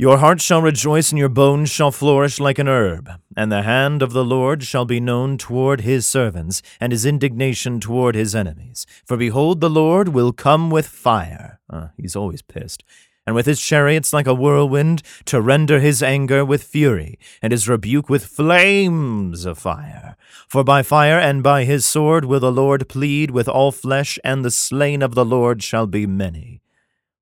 Your 0.00 0.16
heart 0.16 0.40
shall 0.40 0.62
rejoice, 0.62 1.10
and 1.10 1.18
your 1.18 1.28
bones 1.28 1.68
shall 1.68 1.90
flourish 1.90 2.40
like 2.40 2.58
an 2.58 2.66
herb. 2.68 3.10
And 3.36 3.52
the 3.52 3.64
hand 3.64 4.00
of 4.00 4.14
the 4.14 4.24
Lord 4.24 4.62
shall 4.62 4.86
be 4.86 4.98
known 4.98 5.36
toward 5.36 5.82
his 5.82 6.06
servants, 6.06 6.62
and 6.80 6.90
his 6.90 7.04
indignation 7.04 7.80
toward 7.80 8.14
his 8.14 8.34
enemies. 8.34 8.86
For 9.04 9.18
behold, 9.18 9.60
the 9.60 9.68
Lord 9.68 10.08
will 10.08 10.32
come 10.32 10.70
with 10.70 10.86
fire. 10.86 11.60
Uh, 11.68 11.88
he's 11.98 12.16
always 12.16 12.40
pissed. 12.40 12.82
And 13.26 13.36
with 13.36 13.44
his 13.44 13.60
chariots 13.60 14.14
like 14.14 14.26
a 14.26 14.32
whirlwind, 14.32 15.02
to 15.26 15.38
render 15.38 15.80
his 15.80 16.02
anger 16.02 16.46
with 16.46 16.62
fury, 16.62 17.18
and 17.42 17.52
his 17.52 17.68
rebuke 17.68 18.08
with 18.08 18.24
flames 18.24 19.44
of 19.44 19.58
fire. 19.58 20.16
For 20.48 20.64
by 20.64 20.82
fire 20.82 21.18
and 21.18 21.42
by 21.42 21.64
his 21.64 21.84
sword 21.84 22.24
will 22.24 22.40
the 22.40 22.50
Lord 22.50 22.88
plead 22.88 23.32
with 23.32 23.50
all 23.50 23.70
flesh, 23.70 24.18
and 24.24 24.46
the 24.46 24.50
slain 24.50 25.02
of 25.02 25.14
the 25.14 25.26
Lord 25.26 25.62
shall 25.62 25.86
be 25.86 26.06
many. 26.06 26.59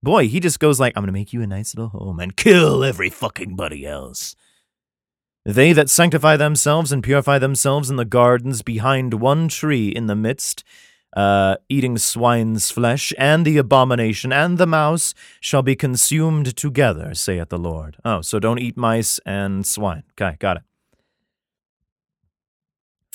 Boy, 0.02 0.28
he 0.28 0.38
just 0.38 0.60
goes 0.60 0.78
like, 0.78 0.92
I'm 0.96 1.02
going 1.02 1.08
to 1.08 1.12
make 1.12 1.32
you 1.32 1.42
a 1.42 1.46
nice 1.46 1.74
little 1.74 1.88
home 1.88 2.20
and 2.20 2.36
kill 2.36 2.84
every 2.84 3.10
fucking 3.10 3.56
buddy 3.56 3.84
else. 3.84 4.36
They 5.44 5.72
that 5.72 5.90
sanctify 5.90 6.36
themselves 6.36 6.92
and 6.92 7.02
purify 7.02 7.38
themselves 7.38 7.90
in 7.90 7.96
the 7.96 8.04
gardens 8.04 8.62
behind 8.62 9.14
one 9.14 9.48
tree 9.48 9.88
in 9.88 10.06
the 10.06 10.14
midst, 10.14 10.62
uh, 11.16 11.56
eating 11.68 11.96
swine's 11.96 12.70
flesh, 12.70 13.12
and 13.16 13.44
the 13.44 13.56
abomination 13.56 14.32
and 14.32 14.58
the 14.58 14.66
mouse 14.66 15.14
shall 15.40 15.62
be 15.62 15.74
consumed 15.74 16.54
together, 16.56 17.14
saith 17.14 17.48
the 17.48 17.58
Lord. 17.58 17.96
Oh, 18.04 18.20
so 18.20 18.38
don't 18.38 18.58
eat 18.58 18.76
mice 18.76 19.18
and 19.24 19.66
swine. 19.66 20.02
Okay, 20.20 20.36
got 20.38 20.58
it. 20.58 20.62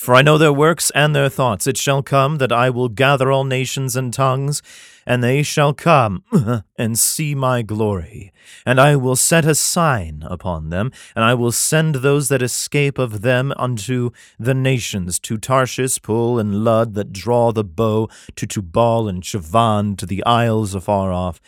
For 0.04 0.14
I 0.14 0.20
know 0.20 0.36
their 0.36 0.52
works 0.52 0.90
and 0.90 1.16
their 1.16 1.30
thoughts. 1.30 1.66
It 1.66 1.78
shall 1.78 2.02
come 2.02 2.36
that 2.36 2.52
I 2.52 2.68
will 2.68 2.90
gather 2.90 3.32
all 3.32 3.44
nations 3.44 3.96
and 3.96 4.12
tongues, 4.12 4.60
and 5.06 5.24
they 5.24 5.42
shall 5.42 5.72
come 5.72 6.24
and 6.76 6.98
see 6.98 7.34
my 7.34 7.62
glory. 7.62 8.30
And 8.66 8.78
I 8.78 8.96
will 8.96 9.16
set 9.16 9.46
a 9.46 9.54
sign 9.54 10.22
upon 10.26 10.68
them, 10.68 10.92
and 11.16 11.24
I 11.24 11.32
will 11.32 11.52
send 11.52 11.94
those 11.94 12.28
that 12.28 12.42
escape 12.42 12.98
of 12.98 13.22
them 13.22 13.54
unto 13.56 14.10
the 14.38 14.52
nations, 14.52 15.18
to 15.20 15.38
Tarshish, 15.38 16.02
Pul, 16.02 16.38
and 16.38 16.62
Lud, 16.62 16.92
that 16.92 17.10
draw 17.10 17.50
the 17.50 17.64
bow, 17.64 18.10
to 18.36 18.46
Tubal 18.46 19.08
and 19.08 19.22
Javan, 19.22 19.96
to 19.96 20.04
the 20.04 20.22
isles 20.26 20.74
afar 20.74 21.14
off 21.14 21.40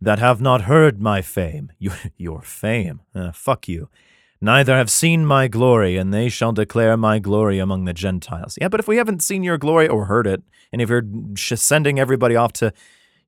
that 0.00 0.20
have 0.20 0.40
not 0.40 0.62
heard 0.62 1.02
my 1.02 1.20
fame. 1.20 1.72
Your, 1.80 1.96
your 2.16 2.42
fame. 2.42 3.00
Uh, 3.12 3.32
fuck 3.32 3.66
you. 3.66 3.88
Neither 4.44 4.76
have 4.76 4.90
seen 4.90 5.24
my 5.24 5.48
glory, 5.48 5.96
and 5.96 6.12
they 6.12 6.28
shall 6.28 6.52
declare 6.52 6.98
my 6.98 7.18
glory 7.18 7.58
among 7.58 7.86
the 7.86 7.94
Gentiles. 7.94 8.58
Yeah, 8.60 8.68
but 8.68 8.78
if 8.78 8.86
we 8.86 8.98
haven't 8.98 9.22
seen 9.22 9.42
your 9.42 9.56
glory 9.56 9.88
or 9.88 10.04
heard 10.04 10.26
it, 10.26 10.42
and 10.70 10.82
if 10.82 10.90
you're 10.90 11.02
sending 11.34 11.98
everybody 11.98 12.36
off 12.36 12.52
to, 12.54 12.70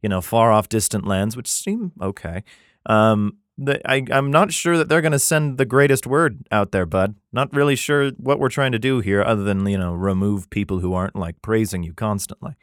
you 0.02 0.10
know, 0.10 0.20
far 0.20 0.52
off 0.52 0.68
distant 0.68 1.06
lands, 1.06 1.34
which 1.34 1.50
seem 1.50 1.92
okay, 2.02 2.44
um, 2.84 3.38
the, 3.56 3.80
I, 3.90 4.04
I'm 4.10 4.30
not 4.30 4.52
sure 4.52 4.76
that 4.76 4.90
they're 4.90 5.00
going 5.00 5.12
to 5.12 5.18
send 5.18 5.56
the 5.56 5.64
greatest 5.64 6.06
word 6.06 6.46
out 6.52 6.72
there, 6.72 6.84
bud. 6.84 7.14
Not 7.32 7.50
really 7.54 7.76
sure 7.76 8.10
what 8.18 8.38
we're 8.38 8.50
trying 8.50 8.72
to 8.72 8.78
do 8.78 9.00
here, 9.00 9.22
other 9.22 9.42
than, 9.42 9.66
you 9.66 9.78
know, 9.78 9.94
remove 9.94 10.50
people 10.50 10.80
who 10.80 10.92
aren't 10.92 11.16
like 11.16 11.40
praising 11.40 11.82
you 11.82 11.94
constantly. 11.94 12.56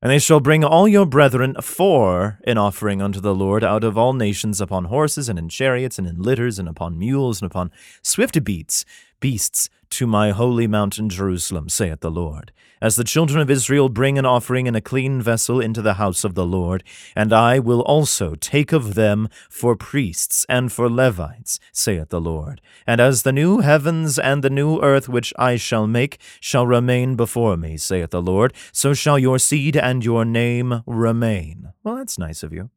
And 0.00 0.12
they 0.12 0.20
shall 0.20 0.38
bring 0.38 0.62
all 0.62 0.86
your 0.86 1.06
brethren 1.06 1.56
for 1.60 2.38
an 2.44 2.56
offering 2.56 3.02
unto 3.02 3.20
the 3.20 3.34
Lord 3.34 3.64
out 3.64 3.82
of 3.82 3.98
all 3.98 4.12
nations 4.12 4.60
upon 4.60 4.84
horses 4.84 5.28
and 5.28 5.36
in 5.36 5.48
chariots 5.48 5.98
and 5.98 6.06
in 6.06 6.22
litters 6.22 6.60
and 6.60 6.68
upon 6.68 6.96
mules 6.96 7.42
and 7.42 7.50
upon 7.50 7.72
swift 8.00 8.44
beasts, 8.44 8.84
beasts 9.20 9.68
to 9.90 10.06
my 10.06 10.30
holy 10.30 10.66
mountain 10.66 11.08
Jerusalem, 11.08 11.68
saith 11.68 12.00
the 12.00 12.10
Lord. 12.10 12.52
As 12.80 12.94
the 12.94 13.04
children 13.04 13.40
of 13.40 13.50
Israel 13.50 13.88
bring 13.88 14.18
an 14.18 14.26
offering 14.26 14.66
in 14.66 14.76
a 14.76 14.80
clean 14.80 15.20
vessel 15.20 15.60
into 15.60 15.82
the 15.82 15.94
house 15.94 16.22
of 16.22 16.34
the 16.34 16.46
Lord, 16.46 16.84
and 17.16 17.32
I 17.32 17.58
will 17.58 17.80
also 17.80 18.36
take 18.36 18.72
of 18.72 18.94
them 18.94 19.28
for 19.50 19.74
priests 19.74 20.46
and 20.48 20.70
for 20.72 20.88
Levites, 20.88 21.58
saith 21.72 22.10
the 22.10 22.20
Lord. 22.20 22.60
And 22.86 23.00
as 23.00 23.22
the 23.22 23.32
new 23.32 23.60
heavens 23.60 24.18
and 24.18 24.44
the 24.44 24.50
new 24.50 24.80
earth 24.80 25.08
which 25.08 25.32
I 25.36 25.56
shall 25.56 25.88
make 25.88 26.18
shall 26.38 26.66
remain 26.66 27.16
before 27.16 27.56
me, 27.56 27.76
saith 27.76 28.10
the 28.10 28.22
Lord, 28.22 28.52
so 28.72 28.94
shall 28.94 29.18
your 29.18 29.40
seed 29.40 29.76
and 29.76 30.04
your 30.04 30.24
name 30.24 30.82
remain. 30.86 31.72
Well, 31.82 31.96
that's 31.96 32.18
nice 32.18 32.44
of 32.44 32.52
you. 32.52 32.70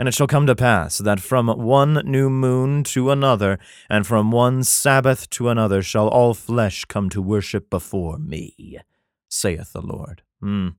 And 0.00 0.08
it 0.08 0.14
shall 0.14 0.26
come 0.26 0.46
to 0.46 0.56
pass 0.56 0.96
that 0.96 1.20
from 1.20 1.48
one 1.48 2.00
new 2.06 2.30
moon 2.30 2.84
to 2.84 3.10
another, 3.10 3.58
and 3.90 4.06
from 4.06 4.30
one 4.30 4.64
Sabbath 4.64 5.28
to 5.28 5.50
another, 5.50 5.82
shall 5.82 6.08
all 6.08 6.32
flesh 6.32 6.86
come 6.86 7.10
to 7.10 7.20
worship 7.20 7.68
before 7.68 8.16
me, 8.16 8.78
saith 9.28 9.74
the 9.74 9.82
Lord. 9.82 10.22
Mm. 10.42 10.76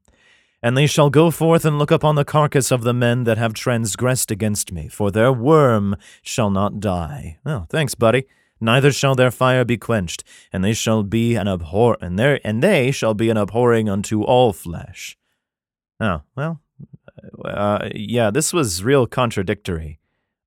And 0.64 0.76
they 0.76 0.88
shall 0.88 1.12
go 1.12 1.30
forth 1.30 1.66
and 1.66 1.78
look 1.78 1.92
upon 1.92 2.16
the 2.16 2.26
carcass 2.26 2.72
of 2.72 2.82
the 2.82 2.96
men 2.96 3.26
that 3.26 3.38
have 3.38 3.54
transgressed 3.54 4.32
against 4.32 4.72
me, 4.72 4.88
for 4.88 5.12
their 5.12 5.32
worm 5.32 5.98
shall 6.24 6.50
not 6.50 6.80
die. 6.80 7.38
Oh, 7.46 7.68
thanks, 7.70 7.94
buddy. 7.94 8.26
Neither 8.60 8.92
shall 8.92 9.14
their 9.14 9.30
fire 9.30 9.64
be 9.64 9.78
quenched, 9.78 10.24
and 10.52 10.64
they 10.64 10.74
shall 10.74 11.04
be 11.04 11.36
an 11.36 11.48
abhor 11.48 11.96
and 12.02 12.18
there 12.18 12.40
and 12.44 12.64
they 12.64 12.90
shall 12.90 13.14
be 13.14 13.30
an 13.30 13.38
abhorring 13.38 13.88
unto 13.88 14.24
all 14.24 14.52
flesh. 14.52 15.16
Oh, 16.00 16.24
well, 16.36 16.60
uh, 17.46 17.90
yeah, 17.94 18.32
this 18.32 18.54
was 18.54 18.84
real 18.84 19.08
contradictory. 19.08 20.00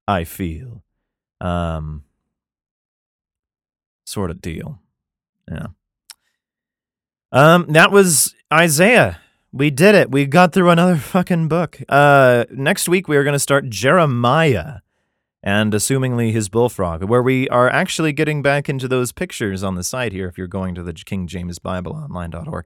I 0.07 0.25
feel, 0.25 0.83
um, 1.41 2.05
sort 4.05 4.31
of 4.31 4.41
deal. 4.41 4.81
Yeah. 5.51 5.69
Um, 7.33 7.67
that 7.71 7.91
was 7.91 8.35
Isaiah. 8.53 9.21
We 9.53 9.71
did 9.71 9.95
it. 9.95 10.11
We 10.11 10.27
got 10.27 10.53
through 10.53 10.71
another 10.71 10.97
fucking 11.15 11.49
book. 11.49 11.81
Uh, 11.89 12.45
next 12.51 12.89
week 12.89 13.09
we 13.09 13.17
are 13.17 13.25
going 13.25 13.35
to 13.35 13.39
start 13.39 13.69
Jeremiah 13.71 14.81
and 15.43 15.75
assumingly 15.75 16.33
his 16.33 16.49
bullfrog, 16.49 17.05
where 17.05 17.23
we 17.23 17.49
are 17.51 17.69
actually 17.69 18.13
getting 18.13 18.41
back 18.41 18.69
into 18.69 18.89
those 18.89 19.13
pictures 19.13 19.63
on 19.63 19.75
the 19.75 19.85
side 19.85 20.13
here 20.13 20.27
if 20.27 20.39
you're 20.39 20.47
going 20.47 20.75
to 20.75 20.83
the 20.83 20.95
King 20.95 21.27
James 21.27 21.59
Bible 21.59 21.93
online.org. 21.93 22.65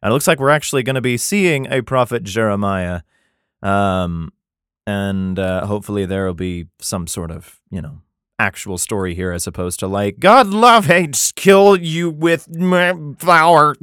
And 0.00 0.10
it 0.10 0.12
looks 0.12 0.28
like 0.28 0.38
we're 0.38 0.50
actually 0.50 0.84
going 0.84 0.94
to 0.94 1.00
be 1.00 1.16
seeing 1.16 1.66
a 1.66 1.82
prophet 1.82 2.22
Jeremiah 2.22 3.02
um, 3.62 4.32
and 4.86 5.38
uh, 5.38 5.66
hopefully 5.66 6.04
there 6.06 6.26
will 6.26 6.34
be 6.34 6.66
some 6.80 7.06
sort 7.06 7.30
of, 7.30 7.60
you 7.70 7.80
know, 7.80 8.00
actual 8.38 8.76
story 8.76 9.14
here 9.14 9.30
as 9.30 9.46
opposed 9.46 9.78
to 9.78 9.86
like, 9.86 10.18
God 10.18 10.48
love 10.48 10.86
hates, 10.86 11.30
kill 11.32 11.76
you 11.76 12.10
with 12.10 12.48
flour, 13.18 13.76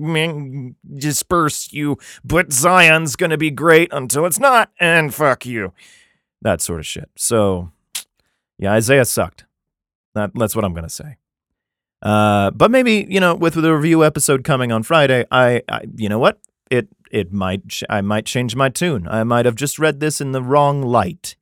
disperse 0.98 1.72
you, 1.72 1.98
but 2.26 2.52
Zion's 2.52 3.16
going 3.16 3.30
to 3.30 3.38
be 3.38 3.52
great 3.52 3.90
until 3.94 4.26
it's 4.26 4.40
not, 4.40 4.72
and 4.80 5.14
fuck 5.14 5.46
you. 5.46 5.74
That 6.42 6.62
sort 6.62 6.80
of 6.80 6.86
shit. 6.86 7.10
So, 7.16 7.72
yeah, 8.58 8.74
Isaiah 8.74 9.06
sucked. 9.06 9.46
That, 10.14 10.32
that's 10.36 10.56
what 10.56 10.66
I'm 10.66 10.74
going 10.74 10.84
to 10.84 10.90
say. 10.90 11.16
Uh, 12.02 12.52
but 12.52 12.72
maybe, 12.72 13.06
you 13.10 13.20
know, 13.20 13.36
with 13.36 13.54
the 13.54 13.74
review 13.74 14.04
episode 14.04 14.44
coming 14.44 14.72
on 14.72 14.84
Friday, 14.84 15.26
I, 15.32 15.62
I 15.70 15.82
you 15.96 16.10
know 16.10 16.20
what? 16.20 16.40
It 17.10 17.32
might 17.32 17.82
I 17.90 18.02
might 18.02 18.26
change 18.26 18.56
my 18.56 18.70
tune. 18.70 19.08
I 19.08 19.24
might 19.24 19.46
have 19.46 19.56
just 19.56 19.80
read 19.80 20.00
this 20.00 20.22
in 20.22 20.32
the 20.32 20.44
wrong 20.44 20.82
light. 20.82 21.36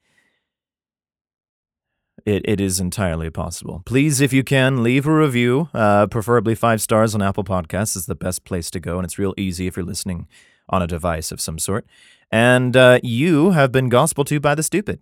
It, 2.25 2.41
it 2.43 2.59
is 2.59 2.81
entirely 2.81 3.29
possible. 3.29 3.83
Please, 3.85 4.19
if 4.19 4.33
you 4.33 4.43
can, 4.43 4.83
leave 4.83 5.07
a 5.07 5.13
review. 5.15 5.69
Uh, 5.73 6.07
preferably 6.07 6.55
five 6.55 6.81
stars 6.81 7.15
on 7.15 7.21
Apple 7.21 7.45
Podcasts 7.45 7.95
is 7.95 8.05
the 8.05 8.15
best 8.15 8.43
place 8.43 8.69
to 8.71 8.81
go, 8.81 8.97
and 8.97 9.05
it's 9.05 9.17
real 9.17 9.33
easy 9.37 9.65
if 9.65 9.77
you're 9.77 9.85
listening 9.85 10.27
on 10.67 10.81
a 10.81 10.87
device 10.87 11.31
of 11.31 11.39
some 11.39 11.57
sort. 11.57 11.85
And 12.29 12.75
uh, 12.75 12.99
you 13.01 13.51
have 13.51 13.71
been 13.71 13.87
gospel 13.87 14.25
to 14.25 14.41
by 14.41 14.55
the 14.55 14.63
stupid. 14.63 14.99